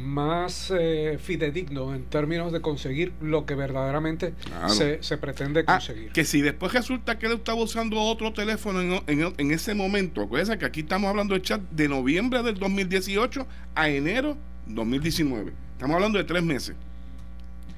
más 0.00 0.72
eh, 0.76 1.18
fidedigno 1.22 1.94
en 1.94 2.04
términos 2.04 2.52
de 2.52 2.60
conseguir 2.60 3.12
lo 3.20 3.46
que 3.46 3.54
verdaderamente 3.54 4.34
se, 4.68 5.02
se, 5.02 5.18
pretende 5.18 5.64
ah, 5.66 5.74
conseguir. 5.74 6.12
que 6.12 6.24
si 6.24 6.40
después 6.40 6.72
resulta 6.72 7.18
que 7.18 7.26
él 7.26 7.32
estaba 7.32 7.62
usando 7.62 8.00
otro 8.00 8.32
teléfono 8.32 8.80
en, 8.80 9.02
en, 9.06 9.34
en 9.36 9.50
ese 9.50 9.74
momento, 9.74 10.22
acuérdense 10.22 10.58
que 10.58 10.64
aquí 10.64 10.80
estamos 10.80 11.08
hablando 11.08 11.34
de 11.34 11.42
chat 11.42 11.60
de 11.70 11.88
noviembre 11.88 12.42
del 12.42 12.58
2018 12.58 13.46
a 13.74 13.88
enero 13.88 14.36
2019. 14.66 15.52
Estamos 15.72 15.94
hablando 15.94 16.18
de 16.18 16.24
tres 16.24 16.42
meses, 16.42 16.74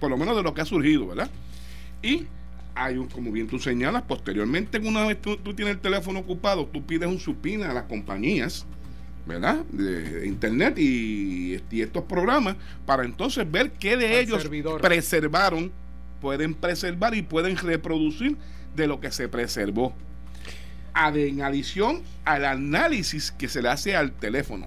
por 0.01 0.11
lo 0.11 0.17
menos 0.17 0.37
de 0.37 0.43
lo 0.43 0.55
que 0.55 0.61
ha 0.61 0.67
surgido, 0.67 1.07
¿verdad? 1.09 1.31
Y 2.03 2.27
hay 2.75 2.97
un, 2.97 3.09
como 3.09 3.31
bien 3.31 3.47
tú 3.47 3.59
señalas, 3.59 4.03
posteriormente, 4.03 4.79
una 4.79 5.07
vez 5.07 5.21
tú, 5.21 5.37
tú 5.37 5.55
tienes 5.55 5.75
el 5.75 5.81
teléfono 5.81 6.21
ocupado, 6.21 6.67
tú 6.67 6.85
pides 6.85 7.09
un 7.09 7.19
supina 7.19 7.71
a 7.71 7.75
las 7.75 7.85
compañías 7.85 8.67
¿verdad? 9.27 9.65
De 9.71 10.27
internet 10.27 10.79
y, 10.79 11.61
estos 11.71 12.05
programas 12.05 12.57
para 12.87 13.05
entonces 13.05 13.51
ver 13.51 13.73
qué 13.73 13.97
de 13.97 14.21
ellos 14.21 14.49
preservaron, 14.81 15.73
pueden 16.21 16.55
preservar 16.55 17.15
y 17.15 17.23
pueden 17.23 17.57
reproducir 17.57 18.37
de 18.77 18.87
lo 18.87 19.01
que 19.01 19.11
se 19.11 19.29
preservó. 19.29 19.95
En 20.95 21.43
adición 21.43 22.03
al 22.25 22.45
análisis 22.45 23.33
que 23.33 23.49
se 23.49 23.63
le 23.63 23.69
hace 23.69 23.97
al 23.97 24.13
teléfono. 24.13 24.67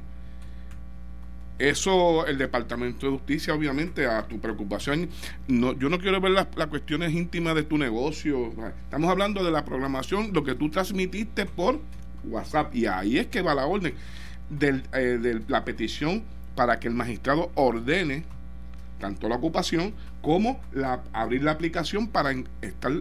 Eso, 1.58 2.26
el 2.28 2.38
Departamento 2.38 3.06
de 3.06 3.14
Justicia, 3.14 3.54
obviamente, 3.54 4.06
a 4.08 4.28
tu 4.28 4.40
preocupación, 4.40 5.08
no, 5.48 5.72
yo 5.74 5.90
no 5.90 6.00
quiero 6.00 6.20
ver 6.20 6.32
las, 6.32 6.48
las 6.58 6.68
cuestiones 6.68 7.14
íntimas 7.14 7.56
de 7.56 7.64
tu 7.64 7.78
negocio. 7.78 8.52
Estamos 8.84 9.10
hablando 9.10 9.42
de 9.44 9.52
la 9.52 9.64
programación, 9.64 10.32
lo 10.34 10.44
que 10.44 10.56
tú 10.56 10.70
transmitiste 10.70 11.46
por 11.46 11.80
WhatsApp, 12.26 12.76
y 12.76 12.88
ahí 12.88 13.20
es 13.20 13.28
que 13.28 13.42
va 13.42 13.56
la 13.56 13.68
orden 13.68 13.94
eh, 14.52 15.20
de 15.22 15.42
la 15.48 15.66
petición 15.66 16.24
para 16.56 16.80
que 16.80 16.88
el 16.88 16.94
magistrado 16.94 17.52
ordene 17.56 18.24
tanto 19.00 19.28
la 19.28 19.36
ocupación 19.36 19.94
como 20.22 20.60
la, 20.72 21.04
abrir 21.14 21.44
la 21.44 21.52
aplicación 21.52 22.08
para 22.08 22.34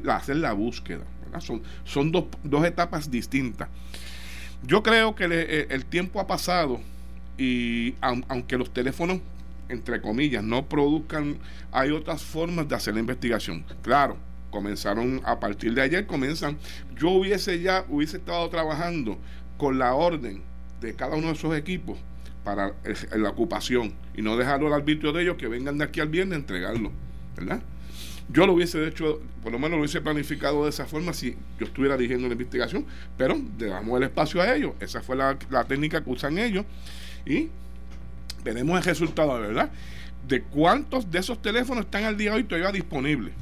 hacer 0.08 0.36
la 0.36 0.52
búsqueda. 0.52 1.04
Son, 1.40 1.62
son 1.84 2.12
dos, 2.12 2.26
dos, 2.42 2.64
etapas 2.64 3.10
distintas. 3.10 3.68
Yo 4.62 4.82
creo 4.82 5.14
que 5.14 5.26
eh, 5.30 5.66
el 5.70 5.84
tiempo 5.84 6.20
ha 6.20 6.26
pasado 6.26 6.80
y 7.36 7.94
aunque 8.00 8.56
los 8.56 8.72
teléfonos, 8.72 9.20
entre 9.68 10.00
comillas, 10.00 10.44
no 10.44 10.66
produzcan, 10.66 11.38
hay 11.72 11.90
otras 11.90 12.22
formas 12.22 12.68
de 12.68 12.76
hacer 12.76 12.94
la 12.94 13.00
investigación. 13.00 13.64
Claro, 13.82 14.16
comenzaron 14.50 15.20
a 15.24 15.40
partir 15.40 15.74
de 15.74 15.82
ayer, 15.82 16.06
comienzan. 16.06 16.56
Yo 16.96 17.10
hubiese 17.10 17.60
ya, 17.60 17.84
hubiese 17.88 18.18
estado 18.18 18.48
trabajando 18.48 19.18
con 19.58 19.78
la 19.78 19.94
orden 19.94 20.42
de 20.84 20.94
cada 20.94 21.16
uno 21.16 21.28
de 21.28 21.32
esos 21.32 21.56
equipos 21.56 21.98
para 22.44 22.74
la 23.16 23.30
ocupación 23.30 23.94
y 24.14 24.22
no 24.22 24.36
dejarlo 24.36 24.68
al 24.68 24.74
arbitrio 24.74 25.12
de 25.12 25.22
ellos 25.22 25.36
que 25.36 25.48
vengan 25.48 25.78
de 25.78 25.84
aquí 25.84 26.00
al 26.00 26.08
viernes 26.08 26.36
a 26.36 26.40
entregarlo, 26.40 26.92
¿verdad? 27.36 27.62
Yo 28.28 28.46
lo 28.46 28.54
hubiese 28.54 28.86
hecho, 28.86 29.20
por 29.42 29.52
lo 29.52 29.58
menos 29.58 29.72
lo 29.72 29.78
hubiese 29.78 30.00
planificado 30.00 30.64
de 30.64 30.70
esa 30.70 30.86
forma 30.86 31.12
si 31.12 31.36
yo 31.58 31.66
estuviera 31.66 31.96
dirigiendo 31.96 32.26
la 32.26 32.32
investigación, 32.32 32.86
pero 33.18 33.36
le 33.58 33.66
damos 33.66 33.96
el 33.98 34.04
espacio 34.04 34.40
a 34.40 34.54
ellos. 34.54 34.72
Esa 34.80 35.02
fue 35.02 35.16
la, 35.16 35.36
técnica 35.66 36.02
que 36.02 36.10
usan 36.10 36.38
ellos 36.38 36.64
y 37.26 37.48
veremos 38.42 38.78
el 38.78 38.84
resultado, 38.84 39.38
¿verdad? 39.40 39.70
De 40.26 40.42
cuántos 40.42 41.10
de 41.10 41.18
esos 41.18 41.40
teléfonos 41.42 41.84
están 41.84 42.04
al 42.04 42.16
día 42.16 42.30
de 42.30 42.38
hoy 42.38 42.44
todavía 42.44 42.72
disponibles. 42.72 43.34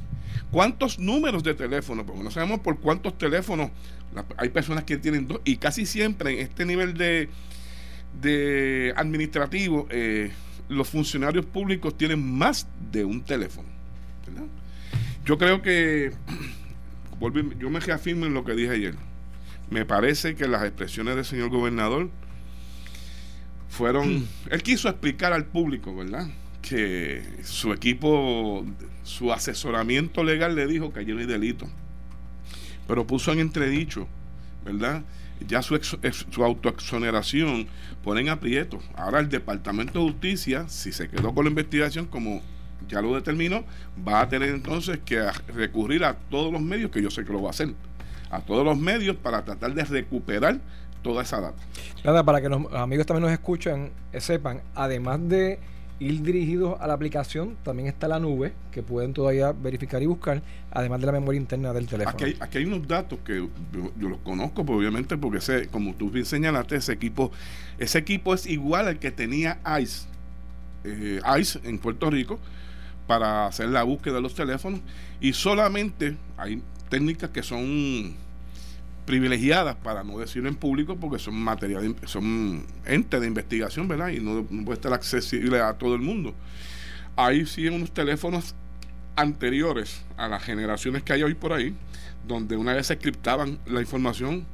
¿Cuántos 0.51 0.99
números 0.99 1.43
de 1.43 1.53
teléfono? 1.53 2.05
Porque 2.05 2.23
no 2.23 2.29
sabemos 2.29 2.59
por 2.59 2.79
cuántos 2.79 3.17
teléfonos 3.17 3.71
hay 4.37 4.49
personas 4.49 4.83
que 4.83 4.97
tienen 4.97 5.27
dos 5.27 5.41
y 5.43 5.57
casi 5.57 5.85
siempre 5.85 6.33
en 6.33 6.39
este 6.39 6.65
nivel 6.65 6.93
de, 6.95 7.29
de 8.21 8.93
administrativo 8.95 9.87
eh, 9.89 10.31
los 10.69 10.89
funcionarios 10.89 11.45
públicos 11.45 11.97
tienen 11.97 12.37
más 12.37 12.67
de 12.91 13.05
un 13.05 13.23
teléfono. 13.23 13.69
Yo 15.25 15.37
creo 15.37 15.61
que 15.61 16.11
yo 17.59 17.69
me 17.69 17.79
reafirmo 17.79 18.25
en 18.25 18.33
lo 18.33 18.43
que 18.43 18.53
dije 18.53 18.71
ayer. 18.71 18.95
Me 19.69 19.85
parece 19.85 20.35
que 20.35 20.47
las 20.47 20.63
expresiones 20.63 21.15
del 21.15 21.25
señor 21.25 21.49
gobernador 21.49 22.09
fueron. 23.69 24.27
él 24.49 24.63
quiso 24.63 24.89
explicar 24.89 25.33
al 25.33 25.45
público, 25.45 25.95
¿verdad? 25.95 26.27
Que 26.61 27.23
su 27.43 27.71
equipo, 27.71 28.65
su 29.03 29.31
asesoramiento 29.31 30.23
legal 30.23 30.55
le 30.55 30.67
dijo 30.67 30.91
que 30.91 30.99
allí 30.99 31.13
no 31.13 31.19
hay 31.19 31.25
delito 31.25 31.69
pero 32.87 33.05
puso 33.05 33.31
en 33.31 33.39
entredicho, 33.39 34.07
¿verdad? 34.65 35.01
Ya 35.47 35.61
su, 35.61 35.77
su 36.29 36.43
autoexoneración 36.43 37.67
ponen 38.03 38.29
aprieto. 38.29 38.79
Ahora 38.95 39.19
el 39.19 39.29
Departamento 39.29 39.99
de 39.99 40.11
Justicia, 40.11 40.65
si 40.67 40.91
se 40.91 41.09
quedó 41.09 41.33
con 41.33 41.45
la 41.45 41.49
investigación 41.49 42.05
como 42.05 42.41
ya 42.87 43.01
lo 43.01 43.15
determinó, 43.15 43.63
va 44.07 44.21
a 44.21 44.29
tener 44.29 44.49
entonces 44.49 44.99
que 45.05 45.31
recurrir 45.53 46.03
a 46.03 46.15
todos 46.15 46.51
los 46.51 46.61
medios, 46.61 46.91
que 46.91 47.01
yo 47.01 47.09
sé 47.09 47.23
que 47.23 47.31
lo 47.31 47.41
va 47.41 47.49
a 47.49 47.51
hacer, 47.51 47.73
a 48.29 48.41
todos 48.41 48.65
los 48.65 48.77
medios 48.77 49.15
para 49.15 49.43
tratar 49.43 49.73
de 49.73 49.83
recuperar 49.85 50.59
toda 51.01 51.23
esa 51.23 51.41
data. 51.41 51.61
Nada, 52.03 52.23
para 52.23 52.41
que 52.41 52.49
los 52.49 52.73
amigos 52.73 53.05
también 53.05 53.23
nos 53.23 53.31
escuchen, 53.31 53.91
eh, 54.11 54.21
sepan, 54.21 54.61
además 54.75 55.19
de 55.27 55.59
ir 55.99 56.21
dirigidos 56.21 56.79
a 56.81 56.87
la 56.87 56.93
aplicación, 56.93 57.55
también 57.63 57.87
está 57.87 58.07
la 58.07 58.19
nube, 58.19 58.53
que 58.71 58.83
pueden 58.83 59.13
todavía 59.13 59.51
verificar 59.51 60.01
y 60.01 60.05
buscar, 60.05 60.41
además 60.71 60.99
de 60.99 61.05
la 61.05 61.11
memoria 61.11 61.39
interna 61.39 61.73
del 61.73 61.87
teléfono. 61.87 62.17
Aquí 62.39 62.57
hay, 62.57 62.65
unos 62.65 62.87
datos 62.87 63.19
que 63.25 63.47
yo, 63.97 64.09
los 64.09 64.19
conozco, 64.19 64.65
pues, 64.65 64.77
obviamente, 64.77 65.17
porque 65.17 65.37
ese, 65.37 65.67
como 65.67 65.93
tú 65.93 66.09
bien 66.09 66.25
señalaste, 66.25 66.75
ese 66.75 66.93
equipo, 66.93 67.31
ese 67.77 67.99
equipo 67.99 68.33
es 68.33 68.45
igual 68.47 68.87
al 68.87 68.99
que 68.99 69.11
tenía 69.11 69.59
ICE, 69.79 70.07
eh, 70.83 71.21
ICE 71.39 71.59
en 71.63 71.79
Puerto 71.79 72.09
Rico, 72.09 72.39
para 73.07 73.47
hacer 73.47 73.69
la 73.69 73.83
búsqueda 73.83 74.15
de 74.15 74.21
los 74.21 74.33
teléfonos, 74.33 74.81
y 75.21 75.33
solamente 75.33 76.17
hay 76.37 76.61
técnicas 76.89 77.29
que 77.29 77.43
son 77.43 78.15
privilegiadas, 79.05 79.75
para 79.75 80.03
no 80.03 80.17
decirlo 80.19 80.49
en 80.49 80.55
público, 80.55 80.95
porque 80.95 81.19
son 81.19 81.35
material, 81.35 81.95
son 82.05 82.65
entes 82.85 83.19
de 83.19 83.27
investigación, 83.27 83.87
¿verdad? 83.87 84.09
Y 84.09 84.19
no, 84.19 84.43
puede 84.43 84.73
estar 84.73 84.93
accesible 84.93 85.59
a 85.59 85.73
todo 85.73 85.95
el 85.95 86.01
mundo. 86.01 86.33
Ahí 87.15 87.45
sí 87.45 87.67
unos 87.67 87.91
teléfonos 87.91 88.55
anteriores 89.15 90.03
a 90.17 90.27
las 90.27 90.43
generaciones 90.43 91.03
que 91.03 91.13
hay 91.13 91.23
hoy 91.23 91.33
por 91.33 91.53
ahí, 91.53 91.75
donde 92.27 92.55
una 92.55 92.73
vez 92.73 92.87
se 92.87 92.97
criptaban 92.97 93.59
la 93.65 93.81
información, 93.81 94.45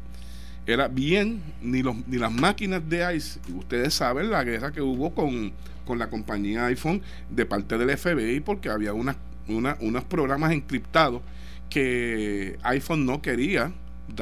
era 0.65 0.87
bien, 0.87 1.41
ni, 1.61 1.81
los, 1.81 1.95
ni 2.07 2.17
las 2.17 2.31
máquinas 2.31 2.87
de 2.87 3.15
ICE, 3.15 3.39
ustedes 3.55 3.93
saben 3.93 4.29
la 4.29 4.43
guerra 4.43 4.71
que 4.71 4.81
hubo 4.81 5.13
con, 5.13 5.53
con 5.85 5.97
la 5.97 6.09
compañía 6.09 6.65
iPhone 6.65 7.01
de 7.29 7.45
parte 7.45 7.77
del 7.77 7.97
FBI, 7.97 8.41
porque 8.41 8.69
había 8.69 8.93
una, 8.93 9.15
unos 9.47 10.03
programas 10.05 10.51
encriptados 10.51 11.21
que 11.69 12.57
iPhone 12.63 13.05
no 13.05 13.21
quería 13.21 13.71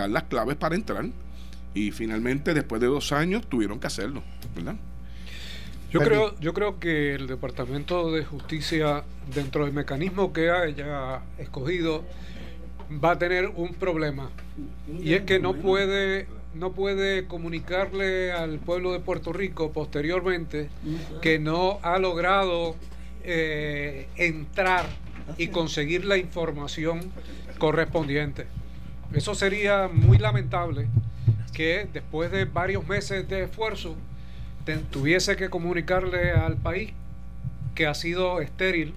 dar 0.02 0.10
las 0.10 0.24
claves 0.24 0.56
para 0.56 0.76
entrar 0.76 1.06
y 1.74 1.92
finalmente 1.92 2.54
después 2.54 2.82
de 2.82 2.88
dos 2.88 3.12
años 3.12 3.48
tuvieron 3.48 3.80
que 3.80 3.88
hacerlo, 3.88 4.24
¿verdad? 4.56 4.76
Yo 5.92 6.02
creo, 6.02 6.38
yo 6.40 6.54
creo 6.54 6.80
que 6.80 7.16
el 7.16 7.28
Departamento 7.28 8.12
de 8.12 8.26
Justicia, 8.26 9.04
dentro 9.34 9.64
del 9.64 9.74
mecanismo 9.74 10.34
que 10.34 10.50
haya 10.52 11.22
escogido, 11.38 12.04
va 13.04 13.12
a 13.12 13.18
tener 13.18 13.48
un 13.56 13.74
problema. 13.74 14.30
Y 15.02 15.14
es 15.14 15.22
que 15.22 15.40
no 15.40 15.54
puede, 15.54 16.28
no 16.54 16.74
puede 16.74 17.26
comunicarle 17.26 18.34
al 18.34 18.60
pueblo 18.60 18.92
de 18.92 19.00
Puerto 19.00 19.32
Rico 19.32 19.72
posteriormente 19.72 20.70
que 21.22 21.40
no 21.40 21.80
ha 21.84 22.00
logrado 22.00 22.76
eh, 23.24 24.08
entrar 24.18 24.86
y 25.38 25.48
conseguir 25.48 26.06
la 26.06 26.18
información 26.18 27.00
correspondiente. 27.60 28.46
Eso 29.14 29.36
sería 29.36 29.90
muy 29.92 30.18
lamentable 30.18 30.88
que 31.54 31.88
después 31.92 32.32
de 32.32 32.46
varios 32.46 32.88
meses 32.88 33.28
de 33.28 33.44
esfuerzo 33.44 33.96
tuviese 34.92 35.38
que 35.38 35.50
comunicarle 35.50 36.32
al 36.32 36.58
país 36.58 36.92
que 37.74 37.88
ha 37.88 37.94
sido 37.94 38.42
estéril 38.42 38.94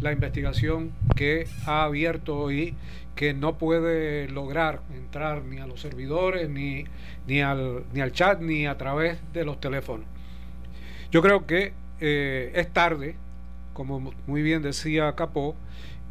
la 0.00 0.12
investigación 0.12 0.92
que 1.16 1.48
ha 1.66 1.84
abierto 1.84 2.52
y 2.52 2.74
que 3.16 3.34
no 3.34 3.58
puede 3.58 4.28
lograr 4.28 4.80
entrar 4.94 5.42
ni 5.42 5.58
a 5.58 5.66
los 5.66 5.80
servidores, 5.80 6.48
ni, 6.48 6.84
ni, 7.26 7.40
al, 7.40 7.82
ni 7.92 8.00
al 8.00 8.12
chat, 8.12 8.40
ni 8.40 8.66
a 8.66 8.78
través 8.78 9.18
de 9.32 9.44
los 9.44 9.58
teléfonos. 9.60 10.06
Yo 11.10 11.20
creo 11.20 11.46
que 11.46 11.72
eh, 12.00 12.52
es 12.54 12.72
tarde, 12.72 13.16
como 13.72 14.12
muy 14.26 14.42
bien 14.42 14.62
decía 14.62 15.16
Capó, 15.16 15.56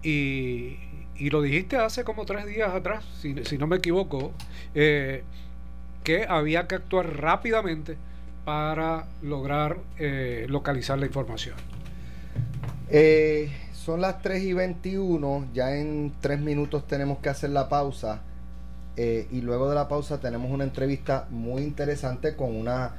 y, 0.03 0.77
y 1.17 1.29
lo 1.29 1.41
dijiste 1.41 1.77
hace 1.77 2.03
como 2.03 2.25
tres 2.25 2.45
días 2.45 2.73
atrás, 2.73 3.03
si, 3.21 3.33
no 3.57 3.67
me 3.67 3.77
equivoco, 3.77 4.31
eh, 4.75 5.23
que 6.03 6.25
había 6.27 6.67
que 6.67 6.75
actuar 6.75 7.17
rápidamente 7.17 7.97
para 8.45 9.07
lograr 9.21 9.77
eh, 9.97 10.45
localizar 10.47 10.97
la 10.99 11.05
información. 11.05 11.55
Eh, 12.89 13.51
son 13.73 14.01
las 14.01 14.21
3 14.21 14.43
y 14.43 14.53
21, 14.53 15.47
ya 15.53 15.75
en 15.75 16.13
3 16.21 16.39
minutos 16.39 16.87
tenemos 16.87 17.19
que 17.19 17.29
hacer 17.29 17.49
la 17.49 17.69
pausa 17.69 18.21
y 18.99 19.41
luego 19.41 19.69
de 19.69 19.75
la 19.75 19.87
pausa 19.87 20.19
tenemos 20.19 20.49
una 20.49 20.63
entrevista 20.63 21.27
muy 21.29 21.61
interesante 21.61 22.35
con 22.35 22.55
una 22.55 22.95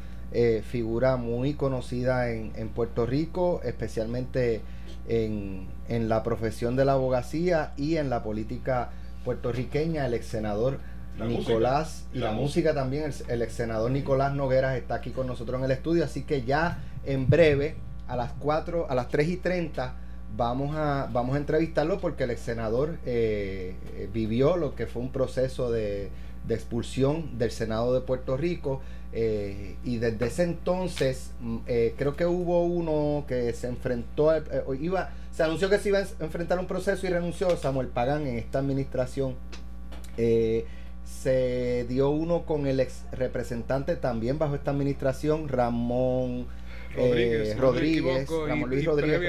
figura 0.64 1.16
muy 1.16 1.54
conocida 1.54 2.30
en, 2.30 2.52
en 2.56 2.68
Puerto 2.68 3.06
Rico, 3.06 3.60
especialmente 3.64 4.60
en, 5.08 5.66
en, 5.88 6.08
la 6.08 6.22
profesión 6.22 6.76
de 6.76 6.84
la 6.84 6.92
abogacía 6.92 7.72
y 7.76 7.96
en 7.96 8.10
la 8.10 8.22
política 8.22 8.90
puertorriqueña, 9.24 10.06
el 10.06 10.14
ex 10.14 10.26
senador 10.26 10.78
Nicolás 11.26 12.06
y 12.12 12.18
la, 12.18 12.32
música. 12.32 12.74
también, 12.74 13.10
el, 13.28 13.42
ex 13.42 13.52
senador 13.52 13.90
Nicolás 13.90 14.32
Nogueras 14.34 14.76
está 14.76 14.96
aquí 14.96 15.10
con 15.10 15.26
nosotros 15.26 15.58
en 15.58 15.64
el 15.64 15.70
estudio, 15.70 16.04
así 16.04 16.22
que 16.22 16.42
ya 16.42 16.78
en 17.04 17.28
breve, 17.28 17.76
a 18.06 18.16
las 18.16 18.32
4, 18.38 18.86
a 18.88 18.94
las 18.94 19.08
3 19.08 19.28
y 19.28 19.36
30, 19.36 19.94
vamos 20.36 20.76
a, 20.76 21.08
vamos 21.12 21.34
a 21.34 21.38
entrevistarlo 21.38 21.98
porque 21.98 22.24
el 22.24 22.30
ex 22.30 22.40
senador 22.40 22.98
eh, 23.04 23.76
eh, 23.94 24.08
vivió 24.12 24.56
lo 24.56 24.74
que 24.74 24.86
fue 24.86 25.02
un 25.02 25.10
proceso 25.10 25.70
de, 25.70 26.10
expulsión 26.48 27.36
del 27.36 27.50
Senado 27.50 27.92
de 27.92 28.00
Puerto 28.00 28.36
Rico. 28.36 28.80
Eh, 29.12 29.76
y 29.84 29.96
desde 29.96 30.26
ese 30.26 30.42
entonces 30.42 31.32
mm, 31.40 31.58
creo 31.96 32.14
que 32.14 32.26
hubo 32.26 32.64
uno 32.64 33.24
que 33.26 33.54
se 33.54 33.66
enfrentó 33.66 34.30
iba 34.78 35.10
se 35.32 35.42
anunció 35.42 35.70
que 35.70 35.78
se 35.78 35.88
iba 35.88 36.00
a 36.00 36.06
enfrentar 36.20 36.58
un 36.58 36.66
proceso 36.66 37.06
y 37.06 37.10
renunció 37.10 37.56
Samuel 37.56 37.88
Pagán 37.88 38.26
en 38.26 38.36
esta 38.36 38.58
administración 38.58 39.34
se 41.08 41.86
dio 41.88 42.10
uno 42.10 42.42
con 42.44 42.66
el 42.66 42.80
ex 42.80 43.04
representante 43.12 43.96
también 43.96 44.38
bajo 44.38 44.54
esta 44.54 44.70
administración, 44.70 45.48
Ramón 45.48 46.46
Rodríguez, 46.94 47.58
Rodríguez 47.58 48.28
Ramón 48.28 48.70
Luis 48.70 48.84
Rodríguez. 48.84 49.20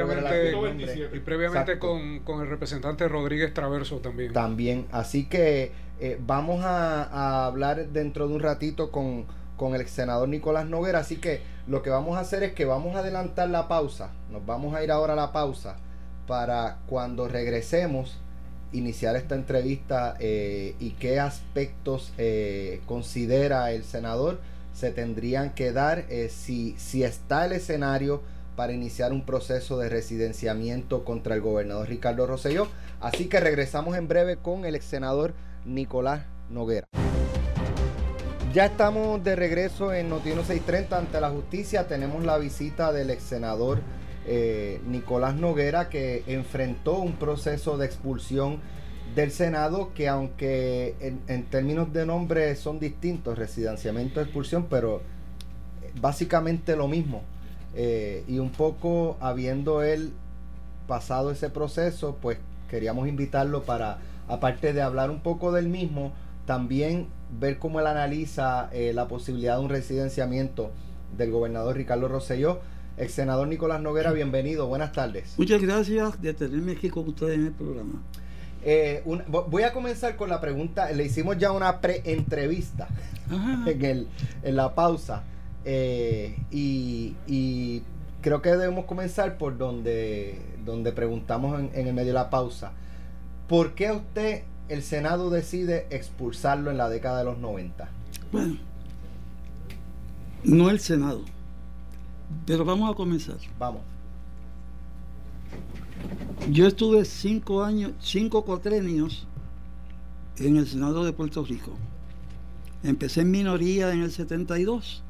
y 1.13 1.19
previamente 1.19 1.79
con, 1.79 2.21
el 2.41 2.47
representante 2.47 3.07
Rodríguez 3.07 3.53
Traverso 3.53 3.97
también. 3.97 4.33
También, 4.33 4.85
así 4.91 5.25
que 5.25 5.71
eh, 5.99 6.17
vamos 6.25 6.63
a, 6.63 7.45
hablar 7.45 7.87
dentro 7.89 8.27
de 8.27 8.33
un 8.35 8.39
ratito 8.41 8.91
con, 8.91 9.25
con 9.59 9.75
el 9.75 9.85
senador 9.87 10.29
Nicolás 10.29 10.65
Noguera, 10.65 10.99
así 10.99 11.17
que 11.17 11.41
lo 11.67 11.83
que 11.83 11.89
vamos 11.89 12.17
a 12.17 12.21
hacer 12.21 12.41
es 12.43 12.53
que 12.53 12.63
vamos 12.63 12.95
a 12.95 12.99
adelantar 12.99 13.49
la 13.49 13.67
pausa, 13.67 14.11
nos 14.31 14.43
vamos 14.45 14.73
a 14.73 14.83
ir 14.83 14.89
ahora 14.89 15.13
a 15.13 15.17
la 15.17 15.33
pausa 15.33 15.75
para 16.25 16.77
cuando 16.87 17.27
regresemos 17.27 18.17
iniciar 18.71 19.17
esta 19.17 19.35
entrevista 19.35 20.15
eh, 20.19 20.75
y 20.79 20.91
qué 20.91 21.19
aspectos 21.19 22.13
eh, 22.17 22.81
considera 22.85 23.71
el 23.71 23.83
senador 23.83 24.39
se 24.73 24.91
tendrían 24.91 25.53
que 25.53 25.73
dar 25.73 26.05
eh, 26.09 26.29
si, 26.29 26.75
si 26.77 27.03
está 27.03 27.45
el 27.45 27.51
escenario 27.51 28.21
para 28.55 28.71
iniciar 28.71 29.11
un 29.11 29.25
proceso 29.25 29.77
de 29.77 29.89
residenciamiento 29.89 31.03
contra 31.03 31.35
el 31.35 31.41
gobernador 31.41 31.89
Ricardo 31.89 32.27
Rosselló. 32.27 32.67
Así 33.01 33.25
que 33.25 33.39
regresamos 33.39 33.97
en 33.97 34.07
breve 34.07 34.37
con 34.37 34.65
el 34.65 34.75
ex 34.75 34.85
senador 34.85 35.33
Nicolás 35.65 36.21
Noguera. 36.49 36.87
Ya 38.59 38.65
estamos 38.65 39.23
de 39.23 39.37
regreso 39.37 39.93
en 39.93 40.09
Noticiero 40.09 40.43
630 40.43 40.97
ante 40.97 41.21
la 41.21 41.29
justicia. 41.29 41.87
Tenemos 41.87 42.25
la 42.25 42.37
visita 42.37 42.91
del 42.91 43.09
ex 43.09 43.23
senador 43.23 43.79
eh, 44.27 44.81
Nicolás 44.85 45.35
Noguera, 45.35 45.87
que 45.87 46.25
enfrentó 46.27 46.99
un 46.99 47.13
proceso 47.13 47.77
de 47.77 47.85
expulsión 47.85 48.59
del 49.15 49.31
Senado 49.31 49.93
que 49.93 50.09
aunque 50.09 50.93
en, 50.99 51.45
términos 51.45 51.93
de 51.93 52.05
nombre 52.05 52.53
son 52.57 52.81
distintos, 52.81 53.37
residenciamiento, 53.37 54.19
expulsión, 54.19 54.67
pero 54.69 55.03
básicamente 56.01 56.75
lo 56.75 56.89
mismo. 56.89 57.21
Eh, 57.75 58.25
y 58.27 58.39
un 58.39 58.49
poco 58.49 59.15
habiendo 59.21 59.83
él 59.83 60.11
pasado 60.85 61.31
ese 61.31 61.49
proceso, 61.49 62.17
pues 62.21 62.39
queríamos 62.69 63.07
invitarlo 63.07 63.63
para, 63.63 63.99
aparte 64.27 64.73
de 64.73 64.81
hablar 64.81 65.11
un 65.11 65.21
poco 65.21 65.53
del 65.53 65.69
mismo, 65.69 66.11
también 66.45 67.07
ver 67.39 67.59
cómo 67.59 67.79
él 67.79 67.87
analiza 67.87 68.69
eh, 68.71 68.93
la 68.93 69.07
posibilidad 69.07 69.57
de 69.57 69.63
un 69.63 69.69
residenciamiento 69.69 70.71
del 71.17 71.31
gobernador 71.31 71.75
Ricardo 71.75 72.07
Rosselló 72.07 72.59
Ex 72.99 73.13
senador 73.13 73.47
Nicolás 73.47 73.81
Noguera, 73.81 74.11
bienvenido, 74.11 74.67
buenas 74.67 74.91
tardes. 74.91 75.35
Muchas 75.37 75.61
gracias 75.61 76.21
de 76.21 76.33
tenerme 76.33 76.73
aquí 76.73 76.89
con 76.89 77.07
ustedes 77.07 77.35
en 77.35 77.45
el 77.45 77.53
programa. 77.53 78.03
Eh, 78.61 79.03
voy 79.27 79.63
a 79.63 79.71
comenzar 79.71 80.17
con 80.17 80.29
la 80.29 80.41
pregunta, 80.41 80.91
le 80.91 81.05
hicimos 81.05 81.37
ya 81.37 81.53
una 81.53 81.79
pre-entrevista 81.79 82.89
en, 83.65 84.07
en 84.43 84.55
la 84.57 84.75
pausa 84.75 85.23
eh, 85.63 86.37
y, 86.51 87.83
creo 88.21 88.41
que 88.41 88.49
debemos 88.49 88.83
comenzar 88.83 89.37
por 89.37 89.57
donde, 89.57 90.41
donde 90.65 90.91
preguntamos 90.91 91.57
en, 91.57 91.71
en 91.73 91.87
el 91.87 91.93
medio 91.93 92.07
de 92.07 92.13
la 92.15 92.29
pausa. 92.29 92.73
¿Por 93.47 93.75
qué 93.75 93.93
usted, 93.93 94.43
el 94.69 94.83
Senado, 94.83 95.29
decide 95.29 95.87
expulsarlo 95.89 96.71
en 96.71 96.77
la 96.77 96.89
década 96.89 97.19
de 97.19 97.25
los 97.25 97.37
90? 97.39 97.89
Bueno, 98.31 98.57
no 100.43 100.69
el 100.69 100.79
Senado 100.79 101.23
pero 102.45 102.65
vamos 102.65 102.91
a 102.91 102.95
comenzar. 102.95 103.37
Vamos. 103.57 103.81
Yo 106.49 106.67
estuve 106.67 107.05
cinco 107.05 107.63
años, 107.63 107.93
cinco 107.99 108.43
cuatrenios 108.43 109.27
en 110.37 110.57
el 110.57 110.67
Senado 110.67 111.03
de 111.03 111.13
Puerto 111.13 111.43
Rico. 111.43 111.73
Empecé 112.83 113.21
en 113.21 113.31
minoría 113.31 113.91
en 113.93 114.01
el 114.01 114.11
72. 114.11 115.03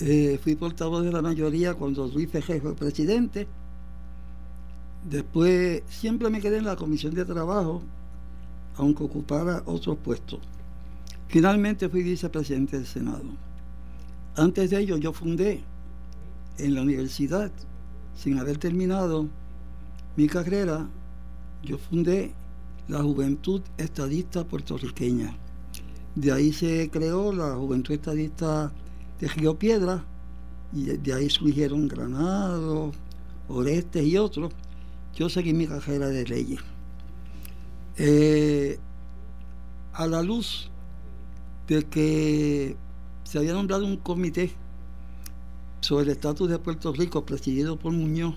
Eh, 0.00 0.38
fui 0.42 0.56
portavoz 0.56 1.04
de 1.04 1.12
la 1.12 1.22
mayoría 1.22 1.74
cuando 1.74 2.06
Luis 2.08 2.30
Fejé 2.30 2.60
fue 2.60 2.74
presidente. 2.74 3.46
Después 5.08 5.82
siempre 5.88 6.28
me 6.30 6.40
quedé 6.40 6.58
en 6.58 6.64
la 6.64 6.76
comisión 6.76 7.14
de 7.14 7.24
trabajo, 7.24 7.82
aunque 8.76 9.04
ocupara 9.04 9.62
otros 9.66 9.96
puestos. 9.98 10.40
Finalmente 11.28 11.88
fui 11.88 12.02
vicepresidente 12.02 12.76
del 12.76 12.86
Senado. 12.86 13.24
Antes 14.36 14.70
de 14.70 14.80
ello 14.80 14.96
yo 14.96 15.12
fundé 15.12 15.62
en 16.58 16.74
la 16.74 16.82
universidad, 16.82 17.50
sin 18.16 18.38
haber 18.38 18.58
terminado 18.58 19.28
mi 20.16 20.28
carrera, 20.28 20.88
yo 21.62 21.78
fundé 21.78 22.32
la 22.88 23.02
Juventud 23.02 23.62
Estadista 23.78 24.44
Puertorriqueña. 24.44 25.36
De 26.14 26.30
ahí 26.30 26.52
se 26.52 26.90
creó 26.90 27.32
la 27.32 27.54
Juventud 27.54 27.94
Estadista 27.94 28.72
de 29.20 29.28
Río 29.28 29.58
Piedra 29.58 30.04
y 30.72 30.84
de 30.84 31.12
ahí 31.12 31.30
surgieron 31.30 31.88
Granado, 31.88 32.92
Orestes 33.48 34.04
y 34.04 34.16
otros. 34.16 34.52
Yo 35.14 35.28
seguí 35.28 35.52
mi 35.52 35.66
carrera 35.66 36.08
de 36.08 36.24
leyes. 36.24 36.60
Eh, 37.96 38.78
a 39.92 40.06
la 40.06 40.22
luz 40.22 40.70
de 41.68 41.84
que 41.84 42.76
se 43.22 43.38
había 43.38 43.52
nombrado 43.52 43.86
un 43.86 43.96
comité 43.96 44.52
sobre 45.80 46.04
el 46.04 46.10
estatus 46.10 46.50
de 46.50 46.58
Puerto 46.58 46.92
Rico 46.92 47.24
presidido 47.24 47.78
por 47.78 47.92
Muñoz 47.92 48.34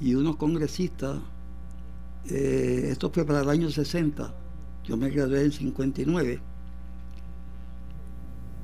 y 0.00 0.14
unos 0.14 0.36
congresistas. 0.36 1.18
Eh, 2.30 2.88
esto 2.90 3.10
fue 3.10 3.24
para 3.24 3.42
el 3.42 3.50
año 3.50 3.70
60, 3.70 4.34
yo 4.84 4.96
me 4.96 5.10
gradué 5.10 5.44
en 5.44 5.52
59. 5.52 6.40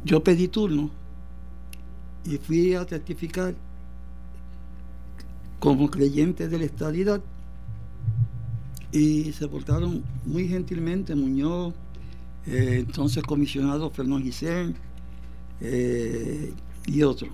Yo 0.04 0.24
pedí 0.24 0.48
turno 0.48 0.90
y 2.24 2.38
fui 2.38 2.74
a 2.74 2.86
testificar 2.86 3.54
como 5.60 5.90
creyente 5.90 6.48
de 6.48 6.58
la 6.58 6.64
estadidad 6.64 7.20
y 8.92 9.32
se 9.32 9.48
portaron 9.48 10.04
muy 10.24 10.46
gentilmente 10.46 11.14
Muñoz, 11.14 11.72
eh, 12.46 12.84
entonces 12.86 13.22
comisionado 13.22 13.90
Fernando 13.90 14.22
Gisén 14.22 14.74
eh, 15.60 16.52
y 16.86 17.02
otros. 17.02 17.30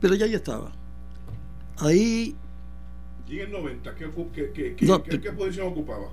Pero 0.00 0.14
ya 0.14 0.26
ya 0.26 0.36
estaba. 0.36 0.70
Ahí. 1.78 2.36
¿Y 3.26 3.40
en 3.40 3.46
el 3.46 3.52
90 3.52 3.94
qué, 3.94 5.32
posición 5.32 5.68
ocupaba 5.68 6.10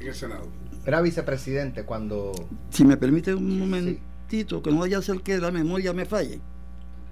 en 0.00 0.08
el 0.08 0.14
Senado? 0.14 0.48
Era 0.84 1.00
vicepresidente 1.00 1.84
cuando. 1.84 2.32
Si 2.70 2.84
me 2.84 2.96
permite 2.96 3.32
un 3.32 3.60
momentito, 3.60 4.60
que 4.60 4.72
no 4.72 4.80
vaya 4.80 4.98
a 4.98 5.02
ser 5.02 5.20
que 5.20 5.38
la 5.38 5.52
memoria 5.52 5.92
me 5.92 6.04
falle. 6.04 6.40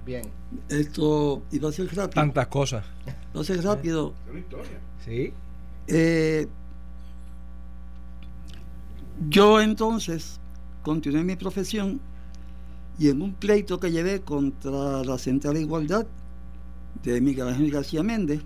Bien. 0.05 0.25
Esto 0.69 1.43
iba 1.53 1.69
a 1.69 1.73
ser 1.73 1.87
rápido. 1.87 2.09
Tantas 2.09 2.49
cosas. 2.49 2.85
Va 3.35 3.41
a 3.41 3.45
ser 3.45 3.63
rápido. 3.63 4.15
Es 4.27 4.31
una 4.31 4.41
historia. 4.41 4.81
Sí. 5.05 5.33
Eh, 5.87 6.49
yo 9.29 9.61
entonces 9.61 10.41
continué 10.83 11.25
mi 11.25 11.37
profesión 11.37 12.01
y 12.99 13.09
en 13.09 13.23
un 13.23 13.35
pleito 13.35 13.81
que 13.81 13.91
llevé 13.91 14.21
contra 14.23 15.05
la 15.05 15.19
Central 15.19 15.55
de 15.55 15.63
Igualdad 15.63 16.07
de 17.03 17.21
Miguel 17.21 17.49
Ángel 17.49 17.71
García 17.71 18.03
Méndez, 18.03 18.43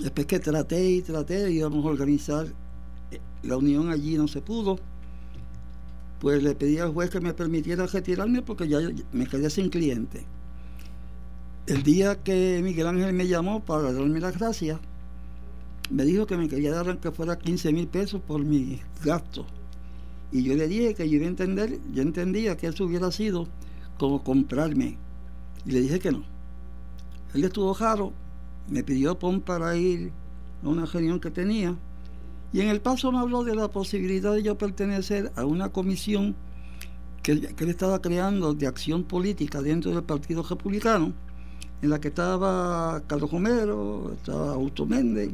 después 0.00 0.26
que 0.26 0.40
traté 0.40 0.84
y 0.90 1.02
traté, 1.02 1.50
íbamos 1.50 1.84
a 1.84 1.88
organizar 1.88 2.46
eh, 3.10 3.20
la 3.42 3.56
unión 3.56 3.90
allí, 3.90 4.16
no 4.16 4.28
se 4.28 4.40
pudo. 4.42 4.78
pues 6.18 6.42
le 6.42 6.54
pedí 6.54 6.78
al 6.78 6.92
juez 6.92 7.10
que 7.10 7.20
me 7.20 7.34
permitiera 7.34 7.86
retirarme 7.86 8.42
porque 8.42 8.68
ya 8.68 8.78
me 9.12 9.26
quedé 9.26 9.50
sin 9.50 9.68
cliente. 9.70 10.26
El 11.66 11.82
día 11.82 12.22
que 12.22 12.60
Miguel 12.62 12.86
Ángel 12.86 13.12
me 13.12 13.26
llamó 13.26 13.64
para 13.64 13.92
darme 13.92 14.20
las 14.20 14.36
gracias, 14.38 14.80
me 15.90 16.04
dijo 16.04 16.26
que 16.26 16.36
me 16.36 16.48
quería 16.48 16.72
dar 16.72 16.88
aunque 16.88 17.10
fuera 17.10 17.38
15 17.38 17.72
mil 17.72 17.86
pesos 17.86 18.20
por 18.20 18.44
mis 18.44 18.80
gastos. 19.04 19.46
Y 20.30 20.42
yo 20.42 20.54
le 20.54 20.66
dije 20.66 20.94
que 20.94 21.08
yo 21.08 21.16
iba 21.16 21.26
a 21.26 21.28
entender, 21.28 21.78
yo 21.92 22.02
entendía 22.02 22.56
que 22.56 22.68
eso 22.68 22.84
hubiera 22.84 23.10
sido 23.12 23.48
como 23.98 24.24
comprarme. 24.24 24.96
Y 25.66 25.72
le 25.72 25.80
dije 25.80 25.98
que 25.98 26.12
no. 26.12 26.24
Él 27.34 27.44
estuvo 27.44 27.74
raro, 27.74 28.12
me 28.68 28.82
pidió 28.82 29.18
pon 29.18 29.40
para 29.40 29.76
ir 29.76 30.12
a 30.64 30.68
una 30.68 30.86
reunión 30.86 31.20
que 31.20 31.30
tenía. 31.30 31.76
Y 32.52 32.60
en 32.60 32.68
el 32.68 32.80
paso 32.80 33.12
me 33.12 33.18
habló 33.18 33.44
de 33.44 33.54
la 33.54 33.68
posibilidad 33.68 34.32
de 34.32 34.42
yo 34.42 34.56
pertenecer 34.56 35.32
a 35.36 35.44
una 35.44 35.70
comisión 35.70 36.34
que, 37.22 37.40
que 37.40 37.64
él 37.64 37.70
estaba 37.70 38.00
creando 38.00 38.54
de 38.54 38.66
acción 38.66 39.04
política 39.04 39.62
dentro 39.62 39.90
del 39.90 40.02
Partido 40.02 40.42
Republicano 40.42 41.12
en 41.82 41.90
la 41.90 42.00
que 42.00 42.08
estaba 42.08 43.02
Carlos 43.06 43.30
Romero, 43.30 44.12
estaba 44.14 44.52
Augusto 44.52 44.86
Méndez, 44.86 45.30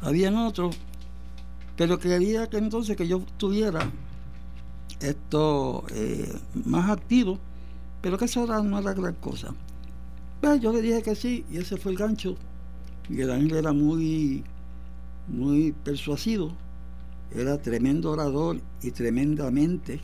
habían 0.00 0.36
otros, 0.36 0.76
pero 1.76 1.98
quería 1.98 2.48
que 2.48 2.58
entonces 2.58 2.96
que 2.96 3.08
yo 3.08 3.20
tuviera 3.36 3.90
esto 5.00 5.84
eh, 5.90 6.32
más 6.64 6.90
activo, 6.90 7.38
pero 8.00 8.18
que 8.18 8.26
eso 8.26 8.46
no 8.62 8.78
era 8.78 8.94
gran 8.94 9.14
cosa. 9.14 9.54
Pues 10.40 10.60
yo 10.60 10.72
le 10.72 10.82
dije 10.82 11.02
que 11.02 11.14
sí, 11.14 11.44
y 11.50 11.58
ese 11.58 11.76
fue 11.76 11.92
el 11.92 11.98
gancho. 11.98 12.36
Miguel 13.08 13.30
Ángel 13.30 13.56
era 13.56 13.72
muy, 13.72 14.44
muy 15.28 15.72
persuasivo, 15.72 16.52
era 17.34 17.58
tremendo 17.58 18.12
orador 18.12 18.60
y 18.82 18.90
tremendamente, 18.90 20.00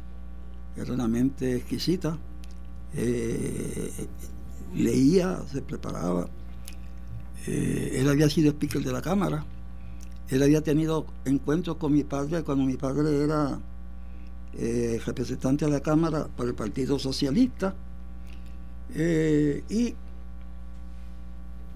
era 0.76 0.92
una 0.94 1.08
mente 1.08 1.56
exquisita. 1.56 2.18
Eh, 2.94 3.92
leía, 4.74 5.42
se 5.50 5.62
preparaba. 5.62 6.28
Eh, 7.46 7.96
él 8.00 8.08
había 8.08 8.28
sido 8.28 8.50
speaker 8.50 8.82
de 8.82 8.92
la 8.92 9.02
Cámara. 9.02 9.44
Él 10.30 10.42
había 10.42 10.62
tenido 10.62 11.06
encuentros 11.24 11.76
con 11.76 11.92
mi 11.92 12.04
padre 12.04 12.42
cuando 12.42 12.64
mi 12.64 12.76
padre 12.76 13.24
era 13.24 13.60
eh, 14.54 15.00
representante 15.04 15.64
de 15.64 15.72
la 15.72 15.80
Cámara 15.80 16.26
por 16.28 16.46
el 16.46 16.54
Partido 16.54 16.98
Socialista. 16.98 17.74
Eh, 18.94 19.62
y 19.68 19.94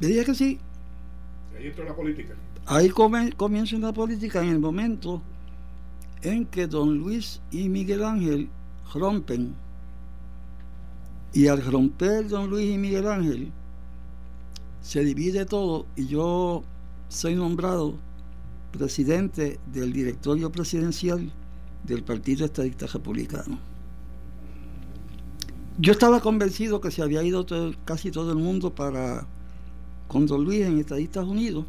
le 0.01 0.09
dije 0.09 0.25
que 0.25 0.35
sí. 0.35 0.59
Ahí 1.57 1.67
entró 1.67 1.85
la 1.85 1.95
política. 1.95 2.35
Ahí 2.67 2.89
comienza 2.89 3.77
la 3.77 3.93
política 3.93 4.43
en 4.43 4.49
el 4.49 4.59
momento 4.59 5.21
en 6.23 6.47
que 6.47 6.67
don 6.67 6.97
Luis 6.97 7.41
y 7.51 7.69
Miguel 7.69 8.03
Ángel 8.03 8.49
rompen 8.95 9.55
y 11.35 11.49
al 11.49 11.65
romper 11.65 12.29
don 12.29 12.49
Luis 12.49 12.73
y 12.73 12.79
Miguel 12.79 13.09
Ángel, 13.09 13.53
se 14.81 15.03
divide 15.03 15.45
todo 15.45 15.87
y 15.97 16.07
yo 16.07 16.63
soy 17.09 17.35
nombrado 17.35 17.97
presidente 18.77 19.61
del 19.73 19.93
directorio 19.93 20.51
presidencial 20.51 21.31
del 21.85 22.03
Partido 22.03 22.45
Estadista 22.45 22.87
Republicano. 22.87 23.59
Yo 25.79 25.93
estaba 25.93 26.21
convencido 26.21 26.81
que 26.81 26.91
se 26.91 27.01
había 27.01 27.23
ido 27.23 27.47
casi 27.85 28.11
todo 28.11 28.33
el 28.33 28.39
mundo 28.39 28.75
para 28.75 29.27
con 30.09 30.27
Don 30.27 30.45
Luis 30.45 30.63
en 30.63 30.79
Estadistas 30.79 31.25
Unidos, 31.25 31.65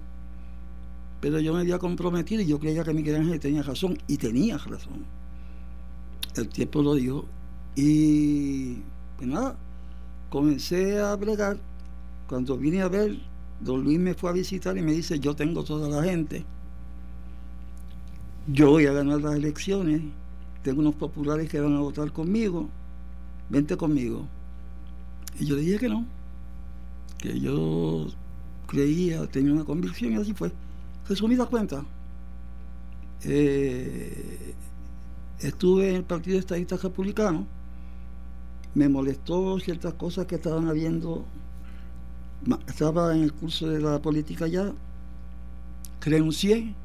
pero 1.22 1.40
yo 1.40 1.54
me 1.54 1.60
había 1.62 1.78
comprometido 1.78 2.42
y 2.42 2.48
yo 2.48 2.60
creía 2.60 2.84
que 2.84 2.94
Miguel 2.94 3.18
Ángel 3.18 3.40
tenía 3.40 3.62
razón 3.62 3.98
y 4.08 4.18
tenía 4.18 4.58
razón. 4.58 5.06
El 6.36 6.50
tiempo 6.50 6.82
lo 6.82 6.96
dijo 6.96 7.26
y 7.76 8.78
pues 9.18 9.30
nada, 9.30 9.56
comencé 10.30 11.00
a 11.00 11.16
bregar. 11.16 11.58
Cuando 12.28 12.58
vine 12.58 12.82
a 12.82 12.88
ver, 12.88 13.20
don 13.60 13.84
Luis 13.84 14.00
me 14.00 14.16
fue 14.16 14.32
a 14.32 14.34
visitar 14.34 14.76
y 14.76 14.82
me 14.82 14.92
dice, 14.92 15.20
yo 15.20 15.36
tengo 15.36 15.64
toda 15.64 15.88
la 15.88 16.04
gente. 16.04 16.46
Yo 18.48 18.72
voy 18.72 18.86
a 18.86 18.94
ganar 18.94 19.22
las 19.22 19.36
elecciones. 19.36 20.02
Tengo 20.64 20.82
unos 20.82 20.96
populares 20.96 21.50
que 21.50 21.60
van 21.60 21.76
a 21.76 21.80
votar 21.80 22.12
conmigo. 22.12 22.70
Vente 23.50 23.78
conmigo. 23.78 24.28
Y 25.40 25.46
yo 25.46 25.56
le 25.56 25.62
dije 25.62 25.80
que 25.80 25.90
no. 25.90 26.06
Que 27.18 27.40
yo 27.40 28.08
creía, 28.68 29.26
tenía 29.28 29.54
una 29.54 29.64
convicción 29.66 30.14
y 30.14 30.16
así 30.16 30.34
fue. 30.34 30.52
Resumida 31.08 31.46
cuenta, 31.46 31.86
eh, 33.24 34.56
estuve 35.40 35.90
en 35.90 35.96
el 35.98 36.04
Partido 36.04 36.40
Estadista 36.40 36.78
Republicano 36.78 37.46
me 38.76 38.90
molestó 38.90 39.58
ciertas 39.60 39.94
cosas 39.94 40.28
que 40.28 40.36
estaban 40.36 40.68
habiendo. 40.68 41.26
Estaba 42.68 43.16
en 43.16 43.24
el 43.24 43.34
curso 43.34 43.68
de 43.68 43.80
la 43.80 44.02
política 44.02 44.48
ya, 44.48 44.72
renuncié, 46.02 46.76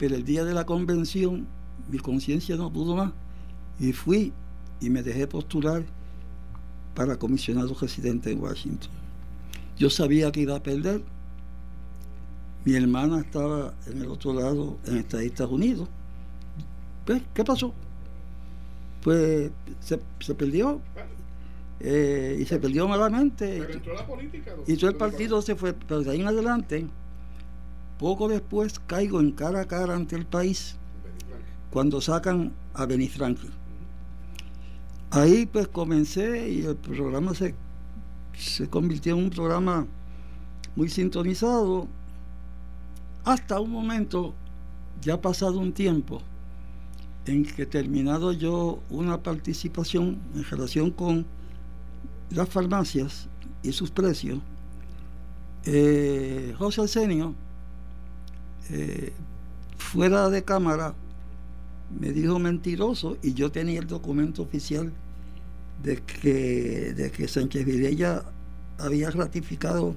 pero 0.00 0.16
el 0.16 0.24
día 0.24 0.44
de 0.44 0.54
la 0.54 0.64
convención 0.64 1.46
mi 1.90 1.98
conciencia 1.98 2.56
no 2.56 2.72
pudo 2.72 2.96
más 2.96 3.12
y 3.78 3.92
fui 3.92 4.32
y 4.80 4.88
me 4.88 5.02
dejé 5.02 5.26
postular 5.26 5.84
para 6.94 7.18
comisionado 7.18 7.76
residente 7.78 8.32
en 8.32 8.40
Washington. 8.42 8.90
Yo 9.76 9.90
sabía 9.90 10.32
que 10.32 10.40
iba 10.40 10.56
a 10.56 10.62
perder. 10.62 11.02
Mi 12.64 12.76
hermana 12.76 13.20
estaba 13.20 13.74
en 13.86 14.00
el 14.00 14.08
otro 14.08 14.32
lado, 14.32 14.78
en 14.86 14.96
Estados 14.96 15.52
Unidos. 15.52 15.86
Pues, 17.04 17.22
¿qué 17.34 17.44
pasó? 17.44 17.74
Pues 19.02 19.50
se, 19.80 20.00
se 20.20 20.34
perdió 20.34 20.80
eh, 21.78 22.38
y 22.40 22.46
se 22.46 22.58
perdió 22.58 22.88
malamente. 22.88 23.66
y 24.66 24.76
todo 24.76 24.90
el 24.90 24.96
partido 24.96 25.42
se 25.42 25.56
fue, 25.56 25.74
pero 25.74 26.00
de 26.00 26.10
ahí 26.10 26.20
en 26.22 26.26
adelante, 26.26 26.86
poco 28.00 28.28
después 28.28 28.80
caigo 28.86 29.20
en 29.20 29.30
cara 29.30 29.60
a 29.60 29.66
cara 29.66 29.94
ante 29.94 30.16
el 30.16 30.24
país 30.24 30.76
cuando 31.70 32.00
sacan 32.00 32.54
a 32.72 32.86
Benny 32.86 33.08
Franklin. 33.08 33.52
Ahí 35.10 35.44
pues 35.44 35.68
comencé 35.68 36.48
y 36.48 36.62
el 36.62 36.76
programa 36.76 37.34
se, 37.34 37.54
se 38.38 38.70
convirtió 38.70 39.14
en 39.14 39.24
un 39.24 39.30
programa 39.30 39.86
muy 40.76 40.88
sintonizado 40.88 41.88
hasta 43.22 43.60
un 43.60 43.70
momento, 43.70 44.32
ya 45.02 45.20
pasado 45.20 45.58
un 45.58 45.74
tiempo, 45.74 46.22
en 47.26 47.44
que 47.44 47.66
terminado 47.66 48.32
yo 48.32 48.82
una 48.88 49.22
participación 49.22 50.18
en 50.34 50.44
relación 50.44 50.90
con 50.90 51.26
las 52.30 52.48
farmacias 52.48 53.28
y 53.62 53.72
sus 53.72 53.90
precios, 53.90 54.38
eh, 55.64 56.54
José 56.56 56.80
Arsenio, 56.80 57.34
eh, 58.70 59.12
fuera 59.76 60.30
de 60.30 60.42
cámara, 60.42 60.94
me 61.98 62.12
dijo 62.12 62.38
mentiroso 62.38 63.16
y 63.22 63.34
yo 63.34 63.50
tenía 63.50 63.80
el 63.80 63.86
documento 63.86 64.42
oficial 64.42 64.92
de 65.82 65.96
que, 65.98 66.92
de 66.94 67.10
que 67.10 67.26
Sánchez 67.26 67.64
Vilella 67.64 68.22
había 68.78 69.10
ratificado 69.10 69.96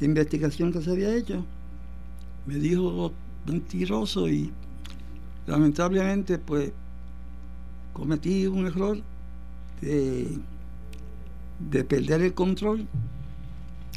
la 0.00 0.06
investigación 0.06 0.72
que 0.72 0.82
se 0.82 0.90
había 0.90 1.14
hecho. 1.14 1.44
Me 2.46 2.56
dijo 2.56 3.12
mentiroso 3.46 4.28
y 4.28 4.52
lamentablemente 5.46 6.38
pues 6.38 6.72
cometí 7.92 8.46
un 8.46 8.66
error 8.66 8.98
de 9.80 10.38
de 11.70 11.84
perder 11.84 12.22
el 12.22 12.34
control, 12.34 12.86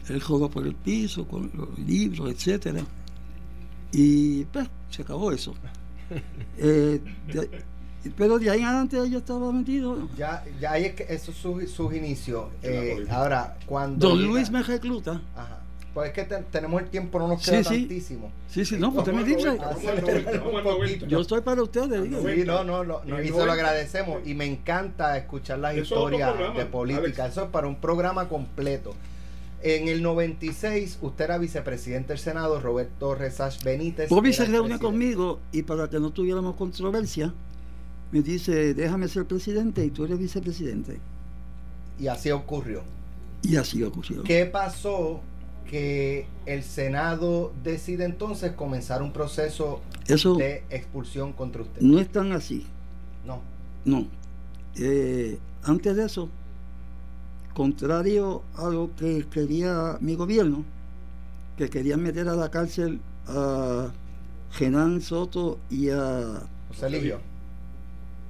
el 0.08 0.22
juego 0.22 0.50
por 0.50 0.68
el 0.68 0.76
piso, 0.76 1.28
con 1.28 1.52
los 1.54 1.78
libros, 1.80 2.32
etcétera. 2.32 2.84
Y 3.98 4.44
pues 4.46 4.68
se 4.90 5.02
acabó 5.02 5.32
eso. 5.32 5.54
Eh, 6.58 7.02
pero 8.16 8.38
de 8.38 8.52
ahí 8.52 8.60
en 8.60 8.66
adelante 8.66 9.10
yo 9.10 9.18
estaba 9.18 9.52
metido. 9.52 10.08
Ya, 10.16 10.44
ya 10.62 10.74
ahí 10.74 10.86
es 10.86 10.94
que 10.94 11.04
eso 11.10 11.32
es 11.32 11.38
sus 11.38 11.72
su 11.72 11.92
inicios. 11.92 12.46
Eh, 12.62 13.08
ahora, 13.10 13.58
cuando. 13.66 14.10
Don 14.10 14.24
Luis 14.24 14.52
me 14.52 14.62
recluta. 14.62 15.20
Ajá. 15.36 15.60
Pues 15.96 16.10
es 16.10 16.14
que 16.14 16.36
tenemos 16.52 16.82
el 16.82 16.90
tiempo, 16.90 17.18
no 17.20 17.30
nos 17.30 17.44
queda 17.44 17.64
sí, 17.64 17.80
tantísimo. 17.80 18.30
Sí, 18.50 18.66
sí, 18.66 18.76
no, 18.78 18.94
pues 18.94 19.08
usted 19.08 19.14
me 19.14 19.24
dice. 19.24 19.58
Yo 21.08 21.22
estoy 21.22 21.42
para 21.42 21.64
ustedes. 21.64 22.04
Sí, 22.04 22.44
no, 22.46 22.64
no, 22.64 22.84
no, 22.84 23.22
y 23.24 23.30
se 23.30 23.46
lo 23.46 23.52
agradecemos. 23.52 24.22
Y 24.28 24.36
me 24.36 24.46
encanta 24.46 25.18
escuchar 25.18 25.60
las 25.60 25.76
historias 25.76 26.36
de 26.56 26.66
política. 26.66 27.26
Eso 27.26 27.46
es 27.46 27.50
para 27.50 27.68
un 27.68 27.78
programa 27.78 28.30
completo. 28.30 28.94
En 29.68 29.88
el 29.88 30.04
96, 30.04 31.00
usted 31.02 31.26
era 31.26 31.40
vicepresidente 31.40 32.10
del 32.10 32.20
Senado, 32.20 32.60
Roberto 32.60 33.16
Resach 33.16 33.64
Benítez. 33.64 34.10
Bobby 34.10 34.32
se 34.32 34.46
reúne 34.46 34.78
conmigo 34.78 35.40
y 35.52 35.64
para 35.64 35.90
que 35.90 36.00
no 36.00 36.12
tuviéramos 36.12 36.56
controversia, 36.56 37.34
me 38.12 38.22
dice, 38.22 38.76
déjame 38.76 39.08
ser 39.08 39.26
presidente 39.26 39.84
y 39.84 39.90
tú 39.90 40.06
eres 40.06 40.20
vicepresidente. 40.20 41.00
Y 41.98 42.06
así 42.06 42.30
ocurrió. 42.30 42.84
Y 43.42 43.56
así 43.56 43.82
ocurrió. 43.82 44.22
¿Qué 44.22 44.46
pasó 44.46 45.22
que 45.68 46.28
el 46.46 46.62
Senado 46.62 47.52
decide 47.64 48.06
entonces 48.06 48.52
comenzar 48.52 49.02
un 49.02 49.12
proceso 49.12 49.82
de 50.08 50.64
expulsión 50.70 51.34
contra 51.34 51.64
usted. 51.64 51.82
No 51.82 52.00
es 52.00 52.08
tan 52.12 52.34
así. 52.34 52.68
No. 53.26 53.42
No. 53.84 54.06
Eh, 54.76 55.40
antes 55.64 55.96
de 55.96 56.06
eso, 56.06 56.30
contrario 57.56 58.44
a 58.58 58.70
lo 58.70 58.94
que 58.96 59.26
quería 59.32 59.98
mi 60.02 60.16
gobierno, 60.16 60.66
que 61.58 61.70
querían 61.70 62.04
meter 62.04 62.28
a 62.28 62.36
la 62.36 62.52
cárcel 62.52 63.00
a 63.28 63.92
Genán 64.52 65.02
Soto 65.02 65.58
y 65.70 65.90
a... 65.90 66.44
José 66.68 66.90
Ligio. 66.90 67.20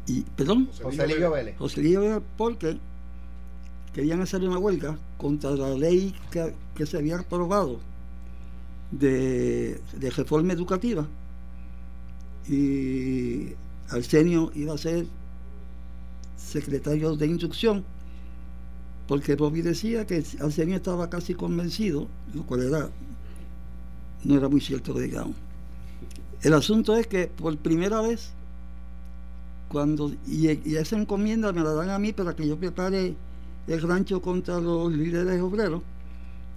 Y, 0.06 0.22
perdón. 0.22 0.70
José 0.82 1.08
Ligio 1.08 1.32
Vélez. 1.32 1.58
José 1.58 1.82
Ligio 1.82 2.02
Vélez 2.02 2.22
porque 2.38 2.78
querían 3.94 4.22
hacer 4.22 4.48
una 4.48 4.60
huelga 4.60 4.98
contra 5.18 5.52
la 5.52 5.70
ley 5.70 6.14
que, 6.30 6.86
se 6.86 6.98
había 6.98 7.18
aprobado 7.18 7.80
de, 8.92 9.82
de, 9.98 10.10
reforma 10.12 10.54
educativa 10.54 11.08
y 12.48 13.54
Arsenio 13.90 14.52
iba 14.54 14.76
a 14.76 14.78
ser 14.78 15.08
secretario 16.38 17.16
de 17.16 17.26
instrucción 17.26 17.84
porque 19.08 19.36
Bobby 19.36 19.62
decía 19.62 20.08
que 20.08 20.24
Arsenio 20.40 20.76
estaba 20.76 21.10
casi 21.10 21.36
convencido, 21.36 22.08
lo 22.34 22.44
cual 22.44 22.64
era, 22.64 22.90
no 24.24 24.36
era 24.36 24.50
muy 24.50 24.62
cierto, 24.62 24.94
digamos. 25.00 25.36
El 26.42 26.54
asunto 26.54 26.96
es 26.96 27.08
que 27.08 27.28
por 27.28 27.56
primera 27.58 28.02
vez, 28.02 28.32
cuando, 29.68 30.12
y, 30.28 30.48
esa 30.76 30.98
encomienda 30.98 31.52
me 31.54 31.62
la 31.62 31.72
dan 31.72 31.90
a 31.90 32.00
mí 32.00 32.14
para 32.14 32.36
que 32.36 32.48
yo 32.48 32.58
prepare 32.58 33.16
el 33.68 33.82
rancho 33.82 34.22
contra 34.22 34.60
los 34.60 34.92
líderes 34.92 35.42
obreros. 35.42 35.82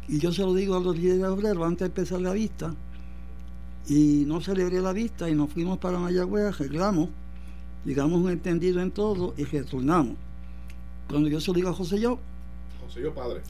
Y 0.08 0.18
yo 0.18 0.32
se 0.32 0.42
lo 0.42 0.54
digo 0.54 0.76
a 0.76 0.80
los 0.80 0.98
líderes 0.98 1.24
obreros 1.24 1.66
antes 1.66 1.80
de 1.80 1.86
empezar 1.86 2.20
la 2.20 2.32
vista. 2.32 2.74
Y 3.88 4.24
no 4.26 4.40
celebré 4.40 4.80
la 4.80 4.92
vista 4.92 5.28
y 5.28 5.34
nos 5.34 5.50
fuimos 5.50 5.78
para 5.78 5.98
Mayagüez, 5.98 6.44
arreglamos, 6.44 7.08
llegamos 7.84 8.22
un 8.22 8.30
entendido 8.30 8.80
en 8.80 8.90
todo 8.90 9.34
y 9.36 9.44
retornamos. 9.44 10.16
Cuando 11.08 11.28
yo 11.28 11.40
se 11.40 11.48
lo 11.48 11.54
digo 11.54 11.68
a 11.70 11.74
José 11.74 12.00
Yo. 12.00 12.18
José 12.88 13.02
Yo 13.02 13.14
Padre. 13.14 13.42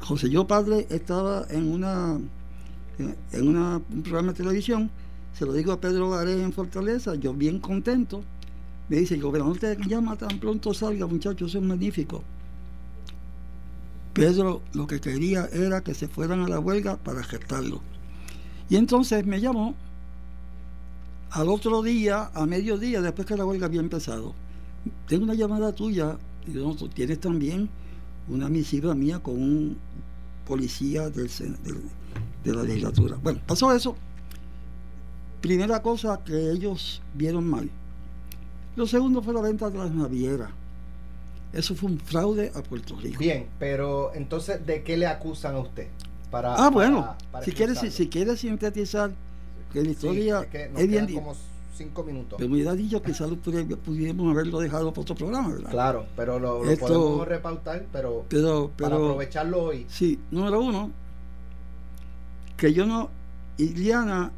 José 0.00 0.30
Yo 0.30 0.46
Padre 0.46 0.86
estaba 0.88 1.46
en 1.50 1.70
una 1.70 2.18
en 3.32 3.48
una, 3.48 3.76
un 3.76 4.02
programa 4.02 4.32
de 4.32 4.38
televisión, 4.38 4.90
se 5.32 5.44
lo 5.44 5.52
digo 5.52 5.72
a 5.72 5.80
Pedro 5.80 6.10
Garé 6.10 6.42
en 6.42 6.52
Fortaleza, 6.52 7.14
yo 7.14 7.34
bien 7.34 7.58
contento, 7.58 8.22
me 8.88 8.96
dice, 8.96 9.14
el 9.14 9.22
gobernador 9.22 9.58
te 9.58 9.76
llama 9.86 10.16
tan 10.16 10.38
pronto 10.38 10.74
salga, 10.74 11.06
muchachos, 11.06 11.50
eso 11.50 11.58
es 11.58 11.64
magnífico. 11.64 12.22
Pedro 14.12 14.62
lo 14.74 14.86
que 14.86 15.00
quería 15.00 15.48
era 15.52 15.82
que 15.82 15.94
se 15.94 16.06
fueran 16.06 16.40
a 16.40 16.48
la 16.48 16.60
huelga 16.60 16.96
para 16.96 17.22
gestarlo. 17.22 17.80
Y 18.68 18.76
entonces 18.76 19.24
me 19.26 19.40
llamó 19.40 19.74
al 21.30 21.48
otro 21.48 21.82
día, 21.82 22.30
a 22.34 22.46
mediodía, 22.46 23.00
después 23.00 23.26
que 23.26 23.36
la 23.36 23.46
huelga 23.46 23.66
había 23.66 23.80
empezado. 23.80 24.34
Tengo 25.08 25.24
una 25.24 25.34
llamada 25.34 25.72
tuya, 25.72 26.18
y 26.46 26.52
yo, 26.52 26.74
tienes 26.94 27.20
también 27.20 27.70
una 28.28 28.48
misiva 28.48 28.94
mía 28.94 29.18
con 29.20 29.34
un 29.34 29.78
policía 30.46 31.10
del, 31.10 31.28
de 32.44 32.54
la 32.54 32.62
legislatura. 32.62 33.16
Bueno, 33.22 33.40
pasó 33.46 33.74
eso. 33.74 33.96
Primera 35.40 35.82
cosa 35.82 36.22
que 36.24 36.50
ellos 36.50 37.02
vieron 37.14 37.48
mal. 37.48 37.68
Lo 38.76 38.86
segundo 38.86 39.22
fue 39.22 39.34
la 39.34 39.40
venta 39.40 39.70
de 39.70 39.78
las 39.78 39.92
navieras. 39.92 40.50
Eso 41.52 41.74
fue 41.74 41.90
un 41.90 41.98
fraude 41.98 42.50
a 42.54 42.62
Puerto 42.62 42.96
Rico. 42.96 43.18
Bien, 43.18 43.46
pero 43.58 44.14
entonces, 44.14 44.64
¿de 44.64 44.82
qué 44.82 44.96
le 44.96 45.06
acusan 45.06 45.54
a 45.56 45.58
usted? 45.58 45.88
Para, 46.30 46.54
ah, 46.54 46.70
bueno, 46.70 47.14
si, 47.44 47.52
quieres, 47.52 47.78
si, 47.78 48.08
quieres 48.08 48.40
sintetizar 48.40 49.12
que 49.70 49.82
la 49.82 49.90
historia 49.90 50.48
es, 50.52 50.88
bien 50.88 51.12
como 51.12 51.34
cinco 51.74 52.04
minutos. 52.04 52.36
Pero 52.38 52.48
me 52.48 52.56
hubiera 52.56 52.74
dicho 52.74 53.00
que 53.02 53.12
quizás 53.12 53.30
pudiéramos 53.84 54.32
haberlo 54.32 54.60
dejado 54.60 54.90
para 54.90 55.02
otro 55.02 55.14
programa, 55.14 55.48
¿verdad? 55.48 55.70
Claro, 55.70 56.06
pero 56.16 56.38
lo, 56.38 56.62
podemos 56.76 57.26
repautar, 57.26 57.86
pero, 57.92 58.24
pero, 58.28 58.70
para 58.76 58.96
aprovecharlo 58.96 59.62
hoy. 59.64 59.86
Sí, 59.88 60.18
número 60.30 60.60
uno, 60.60 60.90
que 62.56 62.72
yo 62.72 62.86
no, 62.86 63.10
Iliana 63.58 64.32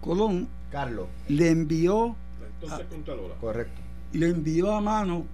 Colón 0.00 0.48
Carlos 0.70 1.06
le 1.28 1.50
envió 1.50 2.16
correcto 3.40 3.80
le 4.12 4.28
envió 4.28 4.72
a 4.72 4.80
mano 4.80 5.24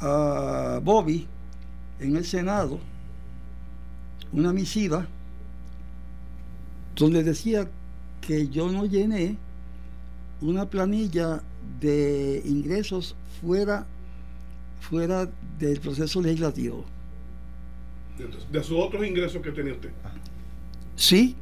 a 0.00 0.80
Bobby 0.82 1.26
en 1.98 2.16
el 2.16 2.24
Senado 2.24 2.78
una 4.32 4.52
misiva 4.52 5.06
donde 6.94 7.22
decía 7.22 7.68
que 8.20 8.48
yo 8.48 8.70
no 8.70 8.86
llené 8.86 9.36
una 10.40 10.68
planilla 10.68 11.42
de 11.80 12.42
ingresos 12.44 13.14
fuera 13.40 13.86
fuera 14.80 15.28
del 15.58 15.78
proceso 15.80 16.20
legislativo. 16.22 16.84
De, 18.50 18.62
sus 18.62 18.78
otros 18.78 19.06
ingresos 19.06 19.40
que 19.42 19.50
tenía 19.52 19.74
usted. 19.74 19.90
Sí, 20.96 21.36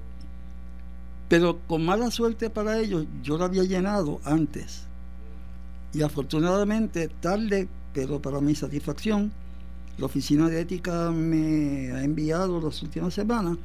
pero 1.28 1.58
con 1.66 1.84
mala 1.84 2.10
suerte 2.10 2.50
para 2.50 2.78
ellos, 2.78 3.06
yo 3.22 3.38
la 3.38 3.46
había 3.46 3.64
llenado 3.64 4.20
antes. 4.24 4.84
Y 5.92 6.02
afortunadamente, 6.02 7.08
tarde 7.08 7.68
pero 7.94 8.20
para 8.20 8.40
mi 8.40 8.54
satisfacción, 8.54 9.32
la 9.96 10.06
Oficina 10.06 10.48
de 10.48 10.60
Ética 10.60 11.10
me 11.10 11.90
ha 11.90 12.04
enviado 12.04 12.60
las 12.60 12.80
últimas 12.82 13.14
semanas 13.14 13.56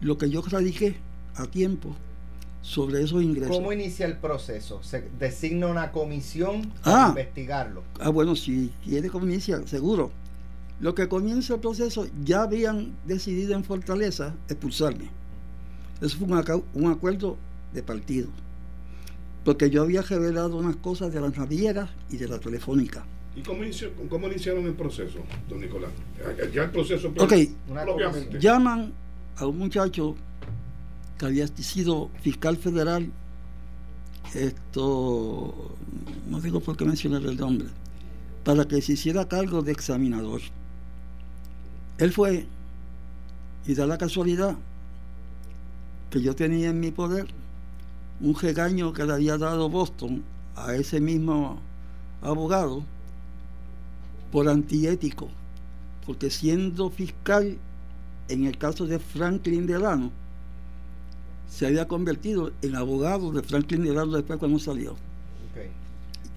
lo 0.00 0.18
que 0.18 0.28
yo 0.28 0.42
radiqué 0.42 0.96
a 1.36 1.46
tiempo 1.46 1.94
sobre 2.62 3.02
esos 3.02 3.22
ingresos. 3.22 3.56
¿Cómo 3.56 3.72
inicia 3.72 4.06
el 4.06 4.18
proceso? 4.18 4.82
¿Se 4.82 5.08
designa 5.18 5.66
una 5.66 5.92
comisión 5.92 6.72
para 6.84 7.06
ah, 7.06 7.08
investigarlo? 7.08 7.82
Ah, 7.98 8.10
bueno, 8.10 8.36
si 8.36 8.70
quiere 8.84 9.08
cómo 9.08 9.26
inicia, 9.26 9.66
seguro. 9.66 10.10
Lo 10.80 10.94
que 10.94 11.08
comienza 11.08 11.54
el 11.54 11.60
proceso, 11.60 12.06
ya 12.24 12.42
habían 12.42 12.96
decidido 13.04 13.54
en 13.54 13.64
Fortaleza 13.64 14.34
expulsarme. 14.48 15.10
Eso 16.00 16.16
fue 16.16 16.28
un, 16.28 16.64
un 16.74 16.90
acuerdo 16.90 17.36
de 17.72 17.82
partido. 17.82 18.28
Porque 19.44 19.70
yo 19.70 19.82
había 19.82 20.02
revelado 20.02 20.56
unas 20.56 20.76
cosas 20.76 21.12
de 21.12 21.20
las 21.20 21.36
navieras 21.36 21.90
y 22.10 22.16
de 22.16 22.28
la 22.28 22.38
telefónica. 22.38 23.04
¿Y 23.36 23.42
cómo, 23.42 23.64
iniciaron 24.26 24.66
el 24.66 24.74
proceso, 24.74 25.20
don 25.48 25.60
Nicolás? 25.60 25.90
Ya 26.52 26.64
el 26.64 26.70
proceso 26.70 27.12
Ok, 27.18 27.32
llaman 28.38 28.92
a 29.36 29.46
un 29.46 29.58
muchacho 29.58 30.16
que 31.20 31.26
había 31.26 31.46
sido 31.48 32.08
fiscal 32.22 32.56
federal, 32.56 33.12
esto, 34.32 35.76
no 36.30 36.40
digo 36.40 36.60
por 36.60 36.78
qué 36.78 36.86
mencionar 36.86 37.20
el 37.26 37.36
nombre, 37.36 37.68
para 38.42 38.64
que 38.66 38.80
se 38.80 38.94
hiciera 38.94 39.28
cargo 39.28 39.60
de 39.60 39.70
examinador. 39.70 40.40
Él 41.98 42.10
fue, 42.10 42.46
y 43.66 43.74
da 43.74 43.86
la 43.86 43.98
casualidad, 43.98 44.56
que 46.08 46.22
yo 46.22 46.34
tenía 46.34 46.70
en 46.70 46.80
mi 46.80 46.90
poder 46.90 47.26
un 48.22 48.34
regaño 48.34 48.94
que 48.94 49.04
le 49.04 49.12
había 49.12 49.36
dado 49.36 49.68
Boston 49.68 50.22
a 50.56 50.74
ese 50.74 51.02
mismo 51.02 51.60
abogado 52.22 52.82
por 54.32 54.48
antiético, 54.48 55.28
porque 56.06 56.30
siendo 56.30 56.88
fiscal 56.88 57.58
en 58.28 58.46
el 58.46 58.56
caso 58.56 58.86
de 58.86 58.98
Franklin 58.98 59.66
Delano, 59.66 60.12
se 61.50 61.66
había 61.66 61.86
convertido 61.88 62.52
en 62.62 62.76
abogado 62.76 63.32
de 63.32 63.42
Franklin 63.42 63.84
Delano 63.84 64.12
después 64.12 64.38
cuando 64.38 64.58
salió. 64.58 64.96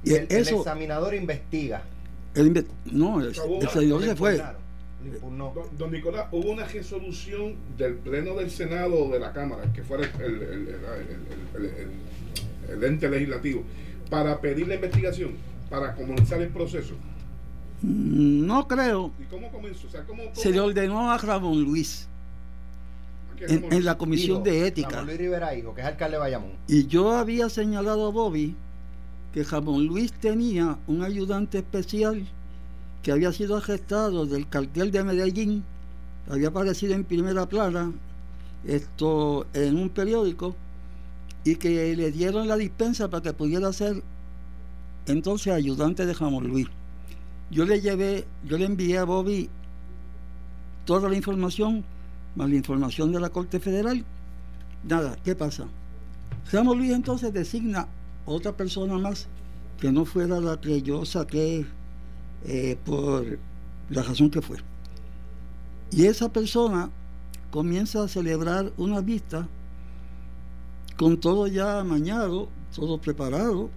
Y 0.03 0.15
el, 0.15 0.27
examinador 0.29 1.13
investiga. 1.13 1.83
no, 2.91 3.21
el, 3.21 3.29
examinador 3.29 4.03
se 4.03 4.15
fue. 4.17 4.43
Don, 5.77 5.91
Nicolás, 5.91 6.27
hubo 6.31 6.51
una 6.51 6.65
resolución 6.65 7.55
del 7.77 7.95
Pleno 7.95 8.35
del 8.35 8.49
Senado 8.51 9.05
o 9.05 9.11
de 9.11 9.19
la 9.19 9.31
Cámara, 9.31 9.71
que 9.71 9.83
fuera 9.83 10.09
el, 10.19 10.75
el 12.69 12.83
ente 12.83 13.09
legislativo, 13.09 13.63
para 14.09 14.41
pedir 14.41 14.67
la 14.67 14.75
investigación, 14.75 15.35
para 15.69 15.95
comenzar 15.95 16.41
el 16.41 16.49
proceso. 16.49 16.95
Mm, 17.81 18.45
no 18.45 18.67
creo. 18.67 19.11
¿Y 19.19 19.23
cómo 19.25 19.51
comenzó? 19.51 19.87
Se 20.33 20.51
le 20.51 20.59
ordenó 20.59 21.11
a 21.11 21.17
Ramón 21.17 21.61
Luis. 21.61 22.09
En, 23.39 23.83
la 23.83 23.97
comisión 23.97 24.43
de 24.43 24.67
ética. 24.67 24.89
Ramón 24.89 25.07
Luis 25.07 25.17
Rivera, 25.17 25.55
hijo, 25.55 25.73
que 25.73 25.81
es 25.81 25.87
alcalde 25.87 26.15
de 26.15 26.19
Bayamón. 26.19 26.51
Y 26.67 26.87
yo 26.87 27.11
había 27.11 27.49
señalado 27.49 28.07
a 28.07 28.11
Bobby 28.11 28.55
que 29.33 29.43
Ramón 29.43 29.85
Luis 29.85 30.13
tenía 30.13 30.77
un 30.87 31.03
ayudante 31.03 31.57
especial 31.57 32.25
que 33.01 33.11
había 33.11 33.33
sido 33.33 33.57
arrestado 33.57 34.25
del 34.25 34.47
cartel 34.47 34.91
de 34.91 35.03
Medellín, 35.03 35.63
había 36.29 36.47
aparecido 36.47 36.93
en 36.93 37.03
primera 37.03 37.47
plana 37.47 37.91
esto 38.65 39.45
en 39.53 39.77
un 39.77 39.89
periódico 39.89 40.55
y 41.43 41.55
que 41.55 41.95
le 41.95 42.11
dieron 42.11 42.47
la 42.47 42.55
dispensa 42.55 43.09
para 43.09 43.21
que 43.21 43.33
pudiera 43.33 43.73
ser 43.73 44.01
entonces 45.05 45.53
ayudante 45.53 46.05
de 46.05 46.13
Ramón 46.13 46.47
Luis. 46.47 46.67
Yo 47.51 47.65
le 47.65 47.81
llevé, 47.81 48.25
yo 48.45 48.57
le 48.57 48.65
envié 48.65 48.97
a 48.97 49.03
Bobby 49.03 49.49
toda 50.85 51.09
la 51.09 51.15
información, 51.15 51.83
más 52.35 52.49
la 52.49 52.55
información 52.55 53.11
de 53.11 53.19
la 53.19 53.29
Corte 53.29 53.59
Federal. 53.59 54.03
Nada, 54.83 55.17
¿qué 55.23 55.35
pasa? 55.35 55.67
Ramón 56.51 56.77
Luis 56.77 56.91
entonces 56.91 57.33
designa 57.33 57.87
otra 58.25 58.51
persona 58.51 58.97
más 58.97 59.27
que 59.79 59.91
no 59.91 60.05
fuera 60.05 60.39
la 60.39 60.59
que 60.59 60.81
yo 60.81 61.05
saqué 61.05 61.65
eh, 62.45 62.77
por 62.85 63.39
la 63.89 64.03
razón 64.03 64.29
que 64.29 64.41
fue. 64.41 64.57
Y 65.91 66.05
esa 66.05 66.31
persona 66.31 66.89
comienza 67.51 68.03
a 68.03 68.07
celebrar 68.07 68.71
una 68.77 69.01
vista 69.01 69.47
con 70.97 71.19
todo 71.19 71.47
ya 71.47 71.79
amañado, 71.79 72.49
todo 72.75 72.99
preparado. 72.99 73.69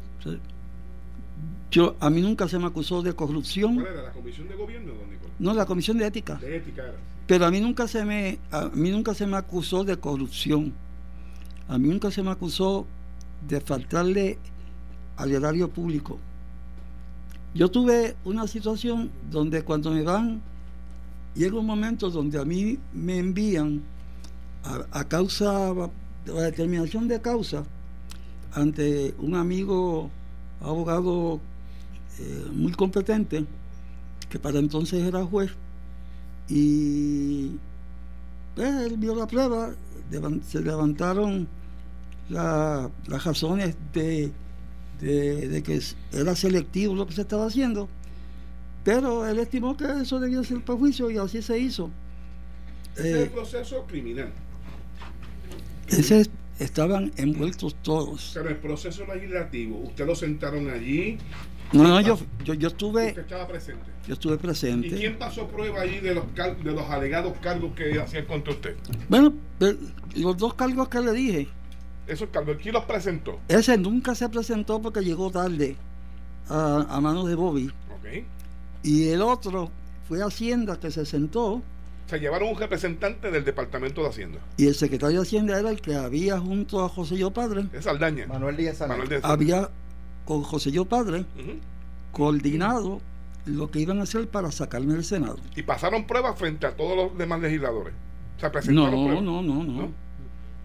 Yo, 1.71 1.97
a 2.01 2.11
mí 2.11 2.21
nunca 2.21 2.49
se 2.49 2.59
me 2.59 2.67
acusó 2.67 3.03
de 3.03 3.15
corrupción. 3.15 3.77
¿Cuál 3.77 3.87
era? 3.87 4.03
¿La 4.03 4.13
comisión 4.13 4.49
de 4.49 4.55
gobierno, 4.55 4.93
don 4.95 5.11
Nicolás? 5.11 5.35
No, 5.39 5.55
la 5.55 5.67
comisión 5.67 5.99
de 5.99 6.07
ética. 6.07 6.37
De 6.37 6.57
ética 6.57 6.83
era. 6.83 6.95
Pero 7.27 7.45
a 7.47 7.51
mí 7.51 7.61
nunca 7.61 7.89
se 7.89 8.05
me, 8.05 8.39
a 8.51 8.67
mí 8.73 8.91
nunca 8.91 9.13
se 9.15 9.27
me 9.27 9.37
acusó 9.37 9.85
de 9.85 9.97
corrupción. 9.97 10.73
A 11.69 11.79
mí 11.79 11.89
nunca 11.89 12.11
se 12.11 12.23
me 12.23 12.31
acusó 12.31 12.87
de 13.49 13.61
faltarle 13.61 14.39
al 15.17 15.33
erario 15.33 15.69
público. 15.69 16.19
Yo 17.55 17.71
tuve 17.71 18.17
una 18.25 18.47
situación 18.47 19.11
donde 19.31 19.63
cuando 19.63 19.91
me 19.91 20.03
van, 20.03 20.43
llega 21.35 21.59
un 21.59 21.67
momento 21.67 22.11
donde 22.11 22.39
a 22.39 22.45
mí 22.45 22.79
me 22.93 23.19
envían 23.19 23.83
a, 24.93 25.05
causa, 25.05 25.73
la 26.27 26.43
determinación 26.43 27.09
de 27.09 27.21
causa, 27.21 27.65
ante 28.53 29.15
un 29.19 29.35
amigo 29.35 30.11
abogado 30.61 31.41
eh, 32.19 32.47
muy 32.53 32.73
competente, 32.73 33.45
que 34.29 34.39
para 34.39 34.59
entonces 34.59 35.03
era 35.05 35.25
juez, 35.25 35.51
y 36.49 37.53
pues, 38.55 38.75
él 38.87 38.97
vio 38.97 39.15
la 39.15 39.27
prueba, 39.27 39.75
se 40.47 40.61
levantaron 40.61 41.49
las 42.29 42.91
razones 43.07 43.77
de, 43.93 44.33
de, 45.01 45.63
que 45.63 45.81
era 46.13 46.35
selectivo 46.35 46.95
lo 46.95 47.07
que 47.07 47.15
se 47.15 47.23
estaba 47.23 47.47
haciendo, 47.47 47.89
pero 48.85 49.27
él 49.27 49.39
estimó 49.39 49.77
que 49.77 49.85
eso 50.03 50.21
debía 50.21 50.43
ser 50.45 50.65
perjuicio 50.65 51.11
y 51.11 51.19
así 51.19 51.43
se 51.43 51.59
hizo. 51.59 51.91
Ese 52.95 53.11
es 53.11 53.17
el 53.17 53.23
eh, 53.25 53.31
proceso 53.31 53.85
criminal. 53.87 54.33
Ese 55.89 56.27
estaban 56.59 57.13
envueltos 57.17 57.77
todos. 57.83 58.31
Pero 58.35 58.49
el 58.49 58.57
proceso 58.57 59.05
legislativo, 59.07 59.79
¿usted 59.81 60.07
lo 60.07 60.15
sentaron 60.15 60.71
allí? 60.71 61.19
No, 61.73 61.83
no, 61.83 62.01
yo, 62.01 62.19
yo, 62.45 62.55
yo 62.55 62.69
estuve. 62.69 63.09
¿Usted 63.09 63.23
estaba 63.23 63.47
presente? 63.47 63.85
Yo 64.07 64.15
estuve 64.15 64.39
presente. 64.39 64.89
¿Y 64.89 64.93
quién 64.93 65.19
pasó 65.19 65.49
prueba 65.49 65.81
allí 65.81 66.01
de 66.01 66.15
los, 66.15 66.25
de 66.35 66.73
los 66.73 66.89
alegados 66.89 67.37
cargos 67.43 67.75
que 67.75 67.99
hacían 68.01 68.25
contra 68.27 68.53
usted? 68.53 68.77
Bueno, 69.09 69.35
los 70.15 70.37
dos 70.37 70.55
cargos 70.55 70.89
que 70.89 71.01
le 71.01 71.13
dije. 71.13 71.49
¿Esos 72.07 72.29
cargos 72.29 72.57
quién 72.63 72.75
los 72.75 72.85
presentó? 72.85 73.41
Ese 73.49 73.77
nunca 73.77 74.15
se 74.15 74.29
presentó 74.29 74.81
porque 74.81 75.01
llegó 75.01 75.31
tarde 75.31 75.77
a, 76.49 76.87
a 76.89 77.01
manos 77.01 77.29
de 77.29 77.35
Bobby. 77.35 77.67
Ok. 77.67 78.25
Y 78.85 79.09
el 79.09 79.23
otro 79.23 79.71
fue 80.07 80.23
Hacienda 80.23 80.79
que 80.79 80.93
se 80.93 81.05
sentó 81.05 81.63
se 82.07 82.21
llevaron 82.21 82.51
un 82.51 82.57
representante 82.57 83.31
del 83.31 83.45
Departamento 83.45 84.03
de 84.03 84.09
Hacienda. 84.09 84.39
Y 84.57 84.67
el 84.69 84.75
secretario 84.75 85.21
de 85.21 85.27
Hacienda 85.27 85.59
era 85.59 85.71
el 85.71 85.81
que 85.81 85.97
había 85.97 86.39
junto 86.39 86.85
a 86.85 86.89
José 86.89 87.19
Yo 87.19 87.33
Padre. 87.33 87.67
Es 87.73 87.87
Aldaña. 87.87 88.27
Manuel 88.27 88.57
Díaz 88.57 88.81
Manuel 88.81 89.21
Había 89.23 89.69
con 90.27 90.43
José 90.43 90.71
Yo 90.71 90.85
Padre 90.85 91.25
coordinado 92.13 93.01
lo 93.47 93.71
que 93.71 93.81
iban 93.81 94.01
a 94.01 94.03
hacer 94.03 94.29
para 94.29 94.51
sacarme 94.51 94.95
del 94.95 95.05
Senado. 95.05 95.39
Y 95.55 95.63
pasaron 95.63 96.07
pruebas 96.07 96.39
frente 96.39 96.67
a 96.67 96.77
todos 96.77 96.97
los 96.97 97.17
demás 97.17 97.41
legisladores. 97.41 97.95
no, 98.69 98.91
no, 98.91 99.21
no, 99.23 99.43
no, 99.43 99.65
no, 99.65 99.93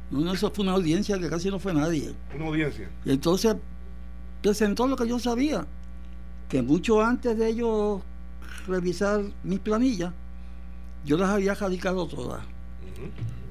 no. 0.10 0.34
eso 0.34 0.52
fue 0.52 0.64
una 0.64 0.74
audiencia 0.74 1.18
que 1.20 1.30
casi 1.30 1.50
no 1.50 1.60
fue 1.60 1.74
nadie. 1.74 2.14
Una 2.36 2.48
audiencia. 2.48 2.90
Y 3.06 3.12
entonces 3.12 3.56
presentó 4.42 4.88
lo 4.88 4.96
que 4.96 5.08
yo 5.08 5.20
sabía, 5.20 5.66
que 6.50 6.62
mucho 6.62 7.02
antes 7.02 7.38
de 7.38 7.48
ellos 7.50 8.02
revisar 8.68 9.22
mis 9.44 9.60
planillas, 9.60 10.12
yo 11.06 11.18
las 11.18 11.30
había 11.30 11.54
radicado 11.54 12.08
todas. 12.08 12.42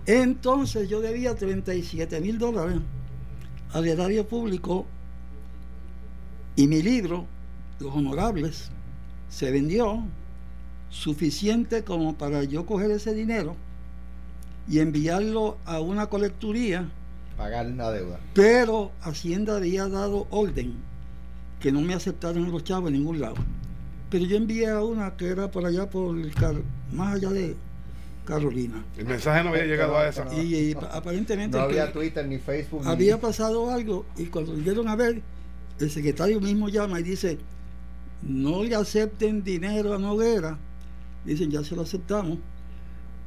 Entonces 0.06 0.88
yo 0.88 1.00
debía 1.00 1.36
37 1.36 2.20
mil 2.20 2.38
dólares 2.38 2.78
al 3.72 3.86
erario 3.86 4.26
público 4.26 4.86
y 6.56 6.66
mi 6.66 6.82
libro, 6.82 7.26
Los 7.78 7.94
Honorables, 7.94 8.70
se 9.28 9.50
vendió 9.50 10.02
suficiente 10.90 11.84
como 11.84 12.16
para 12.16 12.44
yo 12.44 12.66
coger 12.66 12.90
ese 12.90 13.14
dinero 13.14 13.56
y 14.68 14.80
enviarlo 14.80 15.58
a 15.64 15.80
una 15.80 16.06
colecturía. 16.06 16.88
Pagar 17.36 17.66
la 17.66 17.90
deuda. 17.90 18.20
Pero 18.34 18.92
Hacienda 19.00 19.56
había 19.56 19.88
dado 19.88 20.26
orden 20.30 20.74
que 21.60 21.72
no 21.72 21.80
me 21.80 21.94
aceptaron 21.94 22.50
los 22.50 22.64
chavos 22.64 22.88
en 22.88 22.94
ningún 22.94 23.20
lado. 23.20 23.36
Pero 24.10 24.24
yo 24.24 24.36
envié 24.36 24.68
a 24.68 24.82
una 24.82 25.16
que 25.16 25.28
era 25.28 25.50
por 25.50 25.64
allá, 25.64 25.88
por 25.88 26.16
más 26.92 27.14
allá 27.14 27.30
de 27.30 27.56
Carolina. 28.24 28.84
El 28.96 29.06
mensaje 29.06 29.44
no 29.44 29.50
había 29.50 29.64
llegado 29.64 29.96
a 29.96 30.08
esa. 30.08 30.26
Y, 30.34 30.74
aparentemente. 30.92 31.56
No 31.56 31.64
había 31.64 31.92
Twitter 31.92 32.26
ni 32.26 32.38
Facebook. 32.38 32.82
Había 32.86 33.20
pasado 33.20 33.70
algo 33.70 34.06
y 34.16 34.26
cuando 34.26 34.52
vinieron 34.52 34.88
a 34.88 34.96
ver, 34.96 35.22
el 35.80 35.90
secretario 35.90 36.40
mismo 36.40 36.68
llama 36.68 37.00
y 37.00 37.02
dice: 37.02 37.38
No 38.22 38.62
le 38.62 38.74
acepten 38.74 39.42
dinero 39.42 39.94
a 39.94 39.98
Noguera. 39.98 40.58
Dicen: 41.24 41.50
Ya 41.50 41.64
se 41.64 41.74
lo 41.74 41.82
aceptamos. 41.82 42.38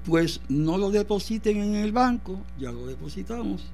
Pues 0.06 0.42
no 0.50 0.78
lo 0.78 0.92
depositen 0.92 1.58
en 1.58 1.76
el 1.76 1.92
banco, 1.92 2.42
ya 2.60 2.72
lo 2.72 2.86
depositamos. 2.86 3.66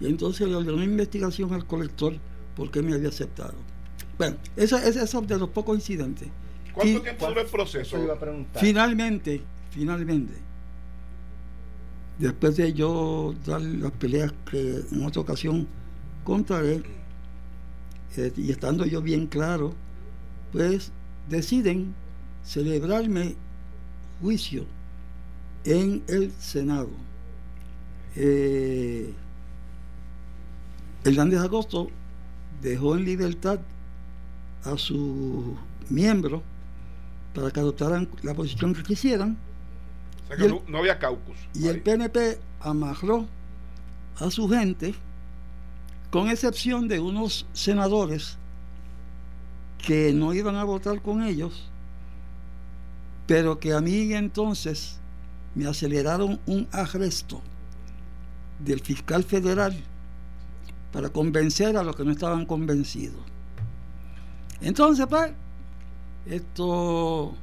Y 0.00 0.06
entonces 0.06 0.48
le 0.48 0.54
ordenó 0.54 0.74
una 0.74 0.84
investigación 0.84 1.52
al 1.52 1.66
colector 1.66 2.14
porque 2.56 2.80
me 2.82 2.94
había 2.94 3.08
aceptado. 3.08 3.54
Bueno, 4.18 4.36
eso 4.56 4.78
es 4.78 5.12
de 5.26 5.38
los 5.38 5.48
pocos 5.48 5.76
incidentes. 5.76 6.28
¿Cuánto 6.72 7.02
tiempo 7.02 7.28
duró 7.28 7.40
el 7.40 7.46
proceso? 7.46 7.98
Finalmente, 8.54 9.42
finalmente, 9.70 10.34
después 12.18 12.56
de 12.56 12.72
yo 12.72 13.34
dar 13.44 13.60
las 13.60 13.92
peleas 13.92 14.32
que 14.50 14.82
en 14.92 15.04
otra 15.04 15.22
ocasión 15.22 15.66
contaré, 16.24 16.82
eh, 18.16 18.32
y 18.36 18.50
estando 18.50 18.84
yo 18.84 19.02
bien 19.02 19.26
claro, 19.26 19.74
pues 20.52 20.92
deciden 21.28 21.94
celebrarme 22.44 23.36
juicio 24.20 24.64
en 25.64 26.02
el 26.08 26.32
Senado. 26.32 26.90
Eh, 28.16 29.14
Hernández 31.04 31.40
Agosto 31.40 31.88
dejó 32.60 32.96
en 32.96 33.04
libertad 33.04 33.60
a 34.64 34.76
sus 34.78 35.56
miembros 35.88 36.42
para 37.34 37.50
que 37.50 37.60
adoptaran 37.60 38.08
la 38.22 38.34
posición 38.34 38.74
que 38.74 38.82
quisieran. 38.82 39.36
O 40.24 40.28
sea 40.28 40.36
que 40.36 40.60
no, 40.68 40.78
había 40.78 40.98
caucus. 40.98 41.36
Y 41.54 41.68
el 41.68 41.82
PNP 41.82 42.38
amarró 42.60 43.26
a 44.16 44.30
su 44.30 44.48
gente, 44.48 44.94
con 46.12 46.28
excepción 46.28 46.88
de 46.88 47.00
unos 47.00 47.46
senadores 47.54 48.36
que 49.78 50.12
no 50.12 50.34
iban 50.34 50.56
a 50.56 50.64
votar 50.64 51.00
con 51.00 51.22
ellos, 51.22 51.70
pero 53.26 53.58
que 53.58 53.72
a 53.72 53.80
mí 53.80 54.12
entonces 54.12 55.00
me 55.54 55.66
aceleraron 55.66 56.38
un 56.44 56.68
arresto 56.70 57.40
del 58.58 58.80
fiscal 58.80 59.24
federal 59.24 59.74
para 60.92 61.08
convencer 61.08 61.78
a 61.78 61.82
los 61.82 61.96
que 61.96 62.04
no 62.04 62.12
estaban 62.12 62.44
convencidos. 62.44 63.22
Entonces, 64.60 65.06
pues, 65.08 65.32
esto, 66.26 67.34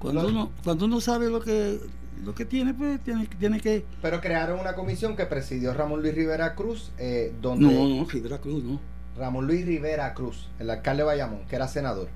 cuando 0.00 0.26
uno, 0.26 0.50
cuando 0.64 0.86
uno 0.86 1.00
sabe 1.00 1.30
lo 1.30 1.40
que 1.40 1.78
lo 2.24 2.34
que 2.34 2.44
tiene, 2.44 2.74
pues 2.74 3.00
tiene, 3.00 3.26
tiene 3.38 3.60
que... 3.60 3.84
Pero 4.02 4.20
crearon 4.20 4.60
una 4.60 4.74
comisión 4.74 5.16
que 5.16 5.26
presidió 5.26 5.74
Ramón 5.74 6.02
Luis 6.02 6.14
Rivera 6.14 6.54
Cruz, 6.54 6.90
eh, 6.98 7.32
donde... 7.40 7.66
No, 7.66 7.88
no, 7.88 8.04
Rivera 8.04 8.38
Cruz, 8.38 8.64
no. 8.64 8.80
Ramón 9.16 9.46
Luis 9.46 9.64
Rivera 9.64 10.12
Cruz, 10.14 10.48
el 10.58 10.70
alcalde 10.70 11.02
de 11.02 11.06
Bayamón, 11.06 11.40
que 11.48 11.56
era 11.56 11.68
senador. 11.68 12.08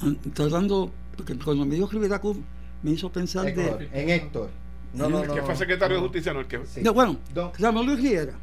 Ah, 0.00 0.12
Está 0.24 0.44
hablando, 0.44 0.90
porque 1.16 1.36
cuando 1.38 1.64
me 1.64 1.74
dijo 1.74 1.88
Rivera 1.88 2.18
Cruz, 2.18 2.38
me 2.82 2.92
hizo 2.92 3.10
pensar 3.10 3.44
de... 3.44 3.88
En 3.92 4.08
Héctor. 4.10 4.50
No, 4.94 5.08
no, 5.08 5.24
no. 5.24 5.34
que 5.34 5.42
fue 5.42 5.54
secretario 5.56 5.96
de 5.96 6.02
justicia, 6.02 6.32
no 6.32 6.40
el 6.40 6.46
que... 6.46 6.60
No, 6.82 6.94
bueno, 6.94 7.18
Ramón 7.58 7.86
Luis 7.86 8.00
Rivera. 8.00 8.34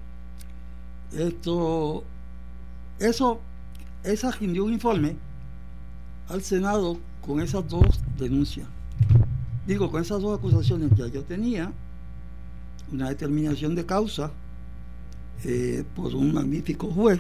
Esto... 1.17 2.03
Eso... 2.99 3.41
Esa 4.03 4.29
rindió 4.31 4.65
un 4.65 4.73
informe 4.73 5.15
al 6.29 6.43
Senado 6.43 6.99
con 7.25 7.41
esas 7.41 7.67
dos 7.67 7.99
denuncias. 8.17 8.67
Digo, 9.65 9.89
con 9.89 10.01
esas 10.01 10.21
dos 10.21 10.37
acusaciones 10.37 10.91
ya 10.95 11.07
yo 11.07 11.23
tenía 11.23 11.71
una 12.91 13.09
determinación 13.09 13.73
de 13.73 13.85
causa 13.85 14.31
eh, 15.43 15.83
por 15.95 16.13
un 16.13 16.33
magnífico 16.33 16.91
juez, 16.91 17.19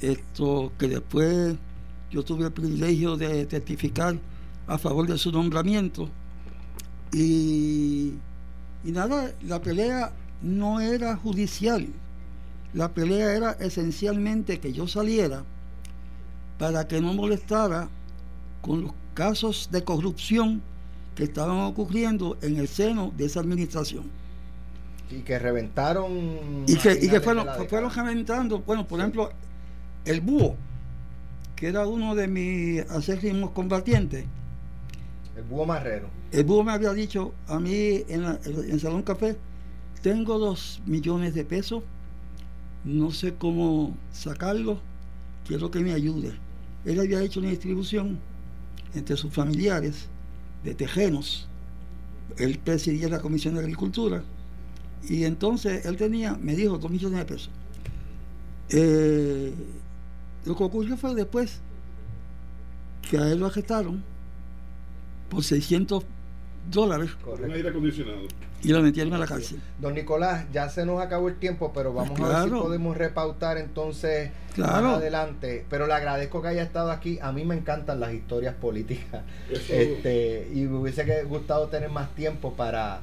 esto 0.00 0.72
que 0.78 0.88
después 0.88 1.56
yo 2.10 2.22
tuve 2.22 2.46
el 2.46 2.52
privilegio 2.52 3.16
de 3.16 3.46
testificar 3.46 4.18
a 4.66 4.76
favor 4.76 5.06
de 5.06 5.16
su 5.16 5.32
nombramiento 5.32 6.10
y, 7.12 8.12
y 8.84 8.92
nada, 8.92 9.32
la 9.42 9.62
pelea 9.62 10.12
no 10.42 10.80
era 10.80 11.16
judicial, 11.16 11.88
la 12.74 12.92
pelea 12.92 13.34
era 13.34 13.52
esencialmente 13.52 14.60
que 14.60 14.72
yo 14.72 14.86
saliera 14.86 15.44
para 16.58 16.86
que 16.86 17.00
no 17.00 17.14
molestara 17.14 17.88
con 18.60 18.82
los 18.82 18.92
casos 19.14 19.70
de 19.72 19.82
corrupción 19.82 20.62
que 21.14 21.24
estaban 21.24 21.60
ocurriendo 21.60 22.38
en 22.42 22.56
el 22.56 22.68
seno 22.68 23.12
de 23.16 23.26
esa 23.26 23.40
administración. 23.40 24.04
Y 25.10 25.20
que 25.20 25.38
reventaron. 25.38 26.64
Y 26.66 26.76
que, 26.76 26.98
y 27.02 27.08
que 27.08 27.20
fueron, 27.20 27.46
fueron 27.68 27.90
reventando, 27.90 28.60
bueno, 28.60 28.86
por 28.86 28.98
ejemplo, 29.00 29.30
el 30.04 30.20
búho, 30.20 30.56
que 31.54 31.68
era 31.68 31.86
uno 31.86 32.14
de 32.14 32.28
mis 32.28 32.80
acérrimos 32.90 33.50
combatientes. 33.50 34.24
El 35.36 35.44
búho 35.44 35.66
marrero. 35.66 36.08
El 36.30 36.44
búho 36.44 36.64
me 36.64 36.72
había 36.72 36.92
dicho 36.92 37.34
a 37.46 37.60
mí 37.60 38.02
en, 38.08 38.24
en 38.44 38.80
Salón 38.80 39.02
Café, 39.02 39.36
tengo 40.00 40.38
dos 40.38 40.82
millones 40.86 41.34
de 41.34 41.44
pesos, 41.44 41.82
no 42.84 43.12
sé 43.12 43.34
cómo 43.34 43.94
sacarlo, 44.12 44.80
quiero 45.46 45.70
que 45.70 45.80
me 45.80 45.92
ayude. 45.92 46.32
Él 46.84 46.98
había 46.98 47.22
hecho 47.22 47.40
una 47.40 47.50
distribución 47.50 48.18
entre 48.94 49.16
sus 49.16 49.32
familiares 49.32 50.08
de 50.64 50.74
Tejenos. 50.74 51.48
Él 52.38 52.58
presidía 52.58 53.08
la 53.08 53.20
Comisión 53.20 53.54
de 53.54 53.60
Agricultura 53.60 54.22
y 55.08 55.24
entonces 55.24 55.84
él 55.84 55.96
tenía, 55.96 56.34
me 56.40 56.54
dijo, 56.54 56.78
dos 56.78 56.90
millones 56.90 57.18
de 57.18 57.24
pesos. 57.24 57.50
Eh, 58.70 59.52
lo 60.44 60.56
que 60.56 60.64
ocurrió 60.64 60.96
fue 60.96 61.14
después 61.14 61.60
que 63.08 63.18
a 63.18 63.30
él 63.30 63.40
lo 63.40 63.46
arrestaron 63.46 64.02
por 65.28 65.44
600 65.44 66.04
dólares. 66.70 67.10
Un 67.26 67.50
aire 67.50 67.68
acondicionado 67.68 68.26
y 68.64 68.68
lo 68.68 68.80
metieron 68.80 69.12
a 69.14 69.18
la 69.18 69.26
cárcel. 69.26 69.60
Don 69.80 69.94
Nicolás, 69.94 70.46
ya 70.52 70.68
se 70.68 70.86
nos 70.86 71.00
acabó 71.00 71.28
el 71.28 71.36
tiempo, 71.36 71.72
pero 71.74 71.92
vamos 71.92 72.18
a 72.20 72.42
ver 72.42 72.44
si 72.44 72.50
podemos 72.50 72.96
repautar 72.96 73.58
entonces 73.58 74.30
más 74.56 74.84
adelante. 74.84 75.66
Pero 75.68 75.86
le 75.86 75.94
agradezco 75.94 76.42
que 76.42 76.48
haya 76.48 76.62
estado 76.62 76.92
aquí. 76.92 77.18
A 77.20 77.32
mí 77.32 77.44
me 77.44 77.56
encantan 77.56 77.98
las 77.98 78.12
historias 78.12 78.54
políticas. 78.54 79.22
Este, 79.72 80.48
y 80.52 80.60
me 80.62 80.78
hubiese 80.78 81.24
gustado 81.24 81.68
tener 81.68 81.90
más 81.90 82.14
tiempo 82.14 82.54
para 82.54 83.00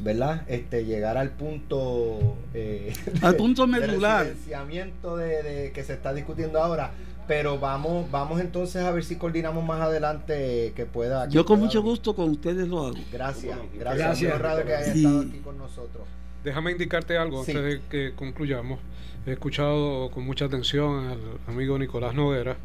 ¿verdad? 0.00 0.42
Este, 0.48 0.84
llegar 0.84 1.16
al 1.16 1.30
punto 1.30 2.36
eh, 2.54 2.92
al 3.20 3.36
punto 3.36 3.66
medular 3.66 4.26
de, 4.26 5.42
de, 5.42 5.72
que 5.72 5.84
se 5.84 5.92
está 5.92 6.14
discutiendo 6.14 6.62
ahora 6.62 6.92
pero 7.30 7.60
vamos 7.60 8.10
vamos 8.10 8.40
entonces 8.40 8.82
a 8.82 8.90
ver 8.90 9.04
si 9.04 9.14
coordinamos 9.14 9.64
más 9.64 9.80
adelante 9.80 10.72
que 10.74 10.84
pueda. 10.84 11.28
Yo 11.28 11.44
con 11.44 11.60
mucho 11.60 11.80
gusto 11.80 12.16
con 12.16 12.28
ustedes 12.28 12.66
lo 12.66 12.86
hago. 12.86 12.96
Gracias, 13.12 13.56
gracias. 13.72 14.20
gracias. 14.20 14.66
que 14.66 14.74
haya 14.74 14.92
estado 14.92 15.20
aquí 15.20 15.38
con 15.38 15.56
nosotros. 15.56 16.08
Déjame 16.42 16.72
indicarte 16.72 17.16
algo 17.16 17.38
antes 17.38 17.54
de 17.54 17.80
que 17.88 18.14
concluyamos. 18.16 18.80
He 19.26 19.30
escuchado 19.30 20.10
con 20.10 20.24
mucha 20.24 20.46
atención 20.46 21.06
al 21.06 21.20
amigo 21.46 21.78
Nicolás 21.78 22.14
Noguera. 22.16 22.56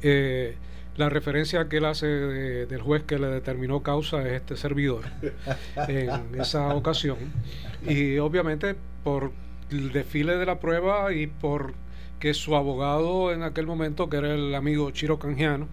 Eh, 0.00 0.54
la 0.96 1.08
referencia 1.08 1.68
que 1.68 1.78
él 1.78 1.84
hace 1.84 2.06
del 2.06 2.82
juez 2.82 3.02
que 3.02 3.18
le 3.18 3.26
determinó 3.26 3.82
causa 3.82 4.22
es 4.28 4.34
este 4.34 4.56
servidor 4.56 5.06
en 5.88 6.40
esa 6.40 6.72
ocasión. 6.76 7.18
Y 7.84 8.18
obviamente 8.18 8.76
por 9.02 9.32
el 9.72 9.90
desfile 9.90 10.36
de 10.36 10.46
la 10.46 10.60
prueba 10.60 11.12
y 11.12 11.26
por 11.26 11.74
que 12.24 12.32
su 12.32 12.56
abogado 12.56 13.34
en 13.34 13.42
aquel 13.42 13.66
momento, 13.66 14.08
que 14.08 14.16
era 14.16 14.34
el 14.34 14.54
amigo 14.54 14.90
Chiro 14.92 15.18
Canjiano, 15.18 15.68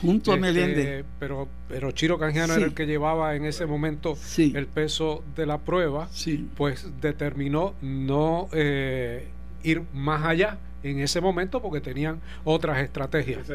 junto 0.00 0.30
a 0.30 0.36
este, 0.36 0.46
Meléndez. 0.46 1.04
Pero, 1.18 1.48
pero 1.66 1.90
Chiro 1.90 2.20
Canjiano 2.20 2.54
era 2.54 2.64
el 2.64 2.72
que 2.72 2.86
llevaba 2.86 3.34
en 3.34 3.44
ese 3.44 3.66
momento 3.66 4.16
el 4.38 4.68
peso 4.68 5.24
de 5.34 5.44
la 5.44 5.58
prueba, 5.58 6.08
pues 6.56 6.86
determinó 7.00 7.74
no 7.82 8.48
eh, 8.52 9.26
ir 9.64 9.82
más 9.92 10.24
allá 10.24 10.58
en 10.84 11.00
ese 11.00 11.20
momento 11.20 11.60
porque 11.60 11.80
tenían 11.80 12.20
otras 12.44 12.78
estrategias 12.78 13.48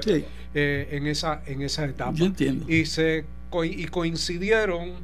eh, 0.54 0.90
en 0.92 1.08
esa 1.08 1.42
en 1.46 1.62
esa 1.62 1.86
etapa. 1.86 2.20
Y 2.68 2.88
se 2.88 3.24
y 3.64 3.86
coincidieron 3.86 4.96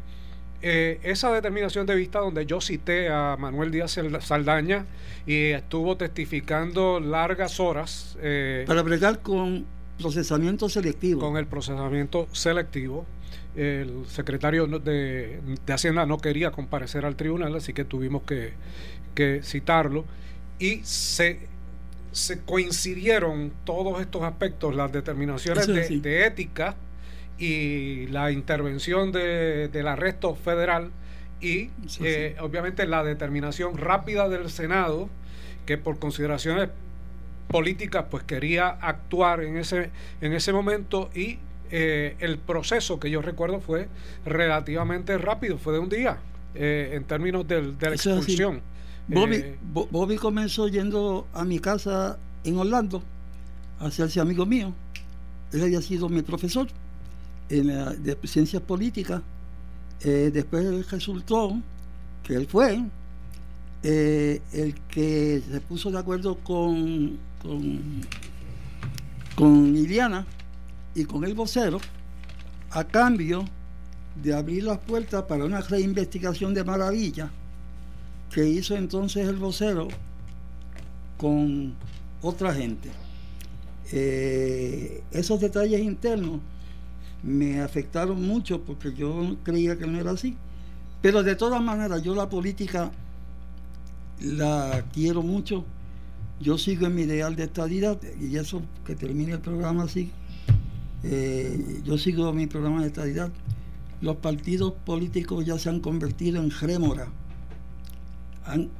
eh, 0.65 0.97
esa 1.03 1.29
determinación 1.29 1.85
de 1.85 1.93
vista 1.93 2.19
donde 2.19 2.45
yo 2.45 2.61
cité 2.61 3.09
a 3.09 3.35
Manuel 3.37 3.69
Díaz 3.69 3.99
Saldaña 4.21 4.85
y 5.27 5.47
estuvo 5.49 5.97
testificando 5.97 7.01
largas 7.01 7.59
horas. 7.59 8.17
Eh, 8.21 8.63
Para 8.65 8.81
bregar 8.81 9.19
con 9.19 9.65
procesamiento 9.97 10.69
selectivo. 10.69 11.19
Con 11.19 11.35
el 11.35 11.47
procesamiento 11.47 12.29
selectivo. 12.31 13.05
El 13.57 14.05
secretario 14.07 14.65
de, 14.67 15.41
Hacienda 15.67 16.05
no 16.05 16.17
quería 16.17 16.51
comparecer 16.51 17.05
al 17.05 17.17
tribunal, 17.17 17.53
así 17.55 17.73
que 17.73 17.83
tuvimos 17.83 18.21
que, 18.23 18.53
citarlo. 19.43 20.05
Y 20.59 20.79
se, 20.85 21.41
se 22.13 22.39
coincidieron 22.39 23.51
todos 23.65 23.99
estos 23.99 24.23
aspectos, 24.23 24.73
las 24.73 24.93
determinaciones 24.93 25.67
de, 25.67 25.99
de 25.99 26.25
ética 26.25 26.77
y 27.37 28.07
la 28.07 28.31
intervención 28.31 29.11
de, 29.11 29.67
del 29.69 29.87
arresto 29.87 30.35
federal 30.35 30.91
y 31.41 31.69
eh, 32.01 32.35
obviamente 32.39 32.87
la 32.87 33.03
determinación 33.03 33.77
rápida 33.77 34.29
del 34.29 34.49
Senado 34.49 35.09
que 35.65 35.77
por 35.77 35.99
consideraciones 35.99 36.69
políticas 37.49 38.05
pues 38.09 38.23
quería 38.23 38.69
actuar 38.69 39.41
en 39.43 39.57
ese 39.57 39.91
en 40.21 40.33
ese 40.33 40.53
momento 40.53 41.09
y 41.13 41.39
eh, 41.69 42.15
el 42.19 42.37
proceso 42.37 42.99
que 42.99 43.09
yo 43.09 43.21
recuerdo 43.21 43.59
fue 43.59 43.87
relativamente 44.25 45.17
rápido 45.17 45.57
fue 45.57 45.73
de 45.73 45.79
un 45.79 45.89
día 45.89 46.17
eh, 46.55 46.91
en 46.93 47.03
términos 47.03 47.47
del, 47.47 47.77
de 47.77 47.89
la 47.89 47.95
expulsión. 47.95 48.61
Bobby, 49.07 49.43
Bobby 49.73 50.15
comenzó 50.15 50.69
yendo 50.69 51.27
a 51.33 51.43
mi 51.43 51.59
casa 51.59 52.17
en 52.45 52.57
Orlando 52.57 53.03
a 53.79 53.87
hacerse 53.87 54.21
amigo 54.21 54.45
mío. 54.45 54.73
Él 55.51 55.63
había 55.63 55.81
sido 55.81 56.07
mi 56.07 56.21
profesor 56.21 56.67
de 57.61 58.17
ciencias 58.23 58.61
políticas, 58.61 59.21
eh, 60.01 60.31
después 60.33 60.89
resultó 60.89 61.59
que 62.23 62.35
él 62.35 62.47
fue 62.47 62.81
eh, 63.83 64.41
el 64.51 64.75
que 64.87 65.41
se 65.49 65.61
puso 65.61 65.91
de 65.91 65.99
acuerdo 65.99 66.35
con, 66.37 67.17
con, 67.41 68.01
con 69.35 69.75
Iliana 69.75 70.25
y 70.95 71.05
con 71.05 71.23
el 71.23 71.33
vocero 71.33 71.79
a 72.71 72.83
cambio 72.83 73.45
de 74.21 74.33
abrir 74.33 74.63
las 74.63 74.79
puertas 74.79 75.23
para 75.23 75.45
una 75.45 75.61
reinvestigación 75.61 76.53
de 76.53 76.63
maravilla 76.63 77.31
que 78.31 78.47
hizo 78.47 78.75
entonces 78.75 79.27
el 79.27 79.35
vocero 79.35 79.87
con 81.17 81.75
otra 82.21 82.53
gente. 82.53 82.89
Eh, 83.91 85.03
esos 85.11 85.39
detalles 85.39 85.81
internos 85.81 86.39
me 87.23 87.61
afectaron 87.61 88.21
mucho 88.21 88.61
porque 88.61 88.93
yo 88.93 89.37
creía 89.43 89.77
que 89.77 89.87
no 89.87 89.99
era 89.99 90.11
así. 90.11 90.37
Pero 91.01 91.23
de 91.23 91.35
todas 91.35 91.61
maneras, 91.61 92.01
yo 92.03 92.13
la 92.13 92.29
política 92.29 92.91
la 94.21 94.85
quiero 94.93 95.21
mucho. 95.21 95.65
Yo 96.39 96.57
sigo 96.57 96.87
en 96.87 96.95
mi 96.95 97.03
ideal 97.03 97.35
de 97.35 97.43
estadidad 97.43 97.99
y 98.19 98.35
eso 98.35 98.61
que 98.85 98.95
termine 98.95 99.33
el 99.33 99.39
programa 99.39 99.83
así. 99.83 100.11
Eh, 101.03 101.81
yo 101.83 101.97
sigo 101.97 102.31
mi 102.33 102.47
programa 102.47 102.81
de 102.81 102.87
estadidad. 102.87 103.31
Los 104.01 104.17
partidos 104.17 104.73
políticos 104.85 105.45
ya 105.45 105.57
se 105.57 105.69
han 105.69 105.79
convertido 105.79 106.41
en 106.41 106.51
rémora. 106.51 107.07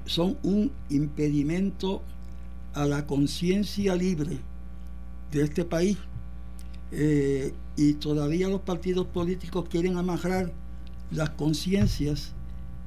son 0.06 0.38
un 0.44 0.72
impedimento 0.90 2.02
a 2.74 2.86
la 2.86 3.06
conciencia 3.06 3.96
libre 3.96 4.40
de 5.32 5.44
este 5.44 5.64
país. 5.64 5.98
Eh, 6.96 7.54
y 7.76 7.94
todavía 7.94 8.48
los 8.50 8.62
partidos 8.62 9.08
políticos 9.08 9.66
quieren 9.68 9.98
amarrar 9.98 10.52
las 11.10 11.32
conciencias 11.32 12.34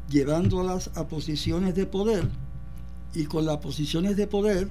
llevándolas 0.08 0.90
a 0.94 1.08
posiciones 1.08 1.74
de 1.74 1.86
poder 1.86 2.28
y 3.14 3.24
con 3.24 3.46
las 3.46 3.56
posiciones 3.56 4.16
de 4.16 4.28
poder 4.28 4.68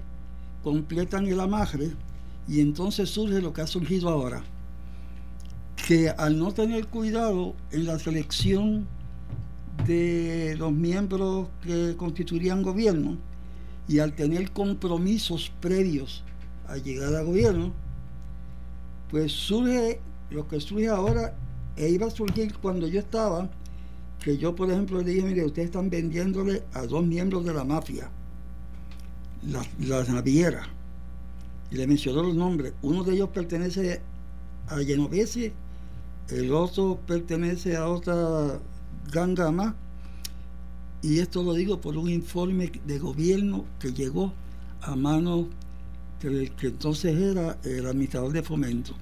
completan 0.63 1.27
el 1.27 1.41
amarre 1.41 1.91
y 2.47 2.61
entonces 2.61 3.09
surge 3.09 3.41
lo 3.41 3.51
que 3.51 3.61
ha 3.61 3.67
surgido 3.67 4.07
ahora 4.07 4.41
que 5.85 6.09
al 6.09 6.39
no 6.39 6.53
tener 6.53 6.87
cuidado 6.87 7.55
en 7.71 7.85
la 7.85 7.99
selección 7.99 8.87
de 9.85 10.55
los 10.57 10.71
miembros 10.71 11.49
que 11.61 11.95
constituirían 11.97 12.63
gobierno 12.63 13.17
y 13.87 13.99
al 13.99 14.13
tener 14.13 14.51
compromisos 14.51 15.51
previos 15.59 16.23
a 16.67 16.77
llegar 16.77 17.13
al 17.13 17.25
gobierno, 17.25 17.73
pues 19.15 19.31
surge 19.31 20.01
lo 20.29 20.45
que 20.45 20.59
surge 20.59 20.89
ahora 20.89 21.33
e 21.77 21.87
iba 21.87 22.05
a 22.05 22.09
surgir 22.09 22.53
cuando 22.57 22.85
yo 22.85 22.99
estaba, 22.99 23.49
que 24.21 24.37
yo 24.37 24.53
por 24.53 24.69
ejemplo 24.69 25.01
le 25.01 25.09
dije, 25.09 25.25
mire, 25.25 25.45
ustedes 25.45 25.67
están 25.67 25.89
vendiéndole 25.89 26.63
a 26.73 26.81
dos 26.81 27.05
miembros 27.05 27.45
de 27.45 27.53
la 27.53 27.63
mafia, 27.63 28.09
las 29.79 30.09
navieras, 30.09 30.67
y 31.71 31.77
le 31.77 31.87
mencionó 31.87 32.23
los 32.23 32.35
nombres. 32.35 32.73
Uno 32.81 33.05
de 33.05 33.13
ellos 33.13 33.29
pertenece 33.29 34.01
a 34.67 34.79
Genovese, 34.79 35.53
el 36.27 36.51
otro 36.51 36.99
pertenece 37.07 37.77
a 37.77 37.87
otra 37.87 38.59
ganga 39.13 39.49
más, 39.49 39.75
y 41.01 41.19
esto 41.19 41.41
lo 41.41 41.53
digo 41.53 41.79
por 41.79 41.95
un 41.95 42.09
informe 42.09 42.69
de 42.85 42.99
gobierno 42.99 43.63
que 43.79 43.93
llegó 43.93 44.33
a 44.81 44.93
manos 44.97 45.45
del 46.21 46.51
que 46.51 46.67
entonces 46.67 47.15
era 47.15 47.57
el 47.63 47.85
administrador 47.85 48.33
de 48.33 48.43
fomento 48.43 48.93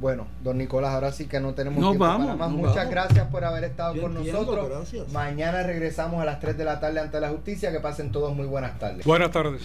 Bueno, 0.00 0.26
don 0.42 0.56
Nicolás, 0.56 0.94
ahora 0.94 1.12
sí 1.12 1.26
que 1.26 1.40
no 1.40 1.52
tenemos 1.52 1.78
Nos 1.78 1.90
tiempo 1.90 2.06
vamos, 2.06 2.26
para 2.28 2.38
más. 2.38 2.50
Muchas 2.50 2.74
vamos. 2.76 2.90
gracias 2.90 3.26
por 3.28 3.44
haber 3.44 3.64
estado 3.64 3.94
Yo 3.94 4.02
con 4.02 4.16
entiendo, 4.16 4.40
nosotros. 4.40 4.70
gracias. 4.70 5.12
Mañana 5.12 5.62
regresamos 5.62 6.22
a 6.22 6.24
las 6.24 6.40
3 6.40 6.56
de 6.56 6.64
la 6.64 6.80
tarde 6.80 7.00
ante 7.00 7.20
la 7.20 7.28
justicia. 7.28 7.70
Que 7.70 7.80
pasen 7.80 8.10
todos 8.10 8.34
muy 8.34 8.46
buenas 8.46 8.78
tardes. 8.78 9.04
Buenas 9.04 9.30
tardes. 9.30 9.60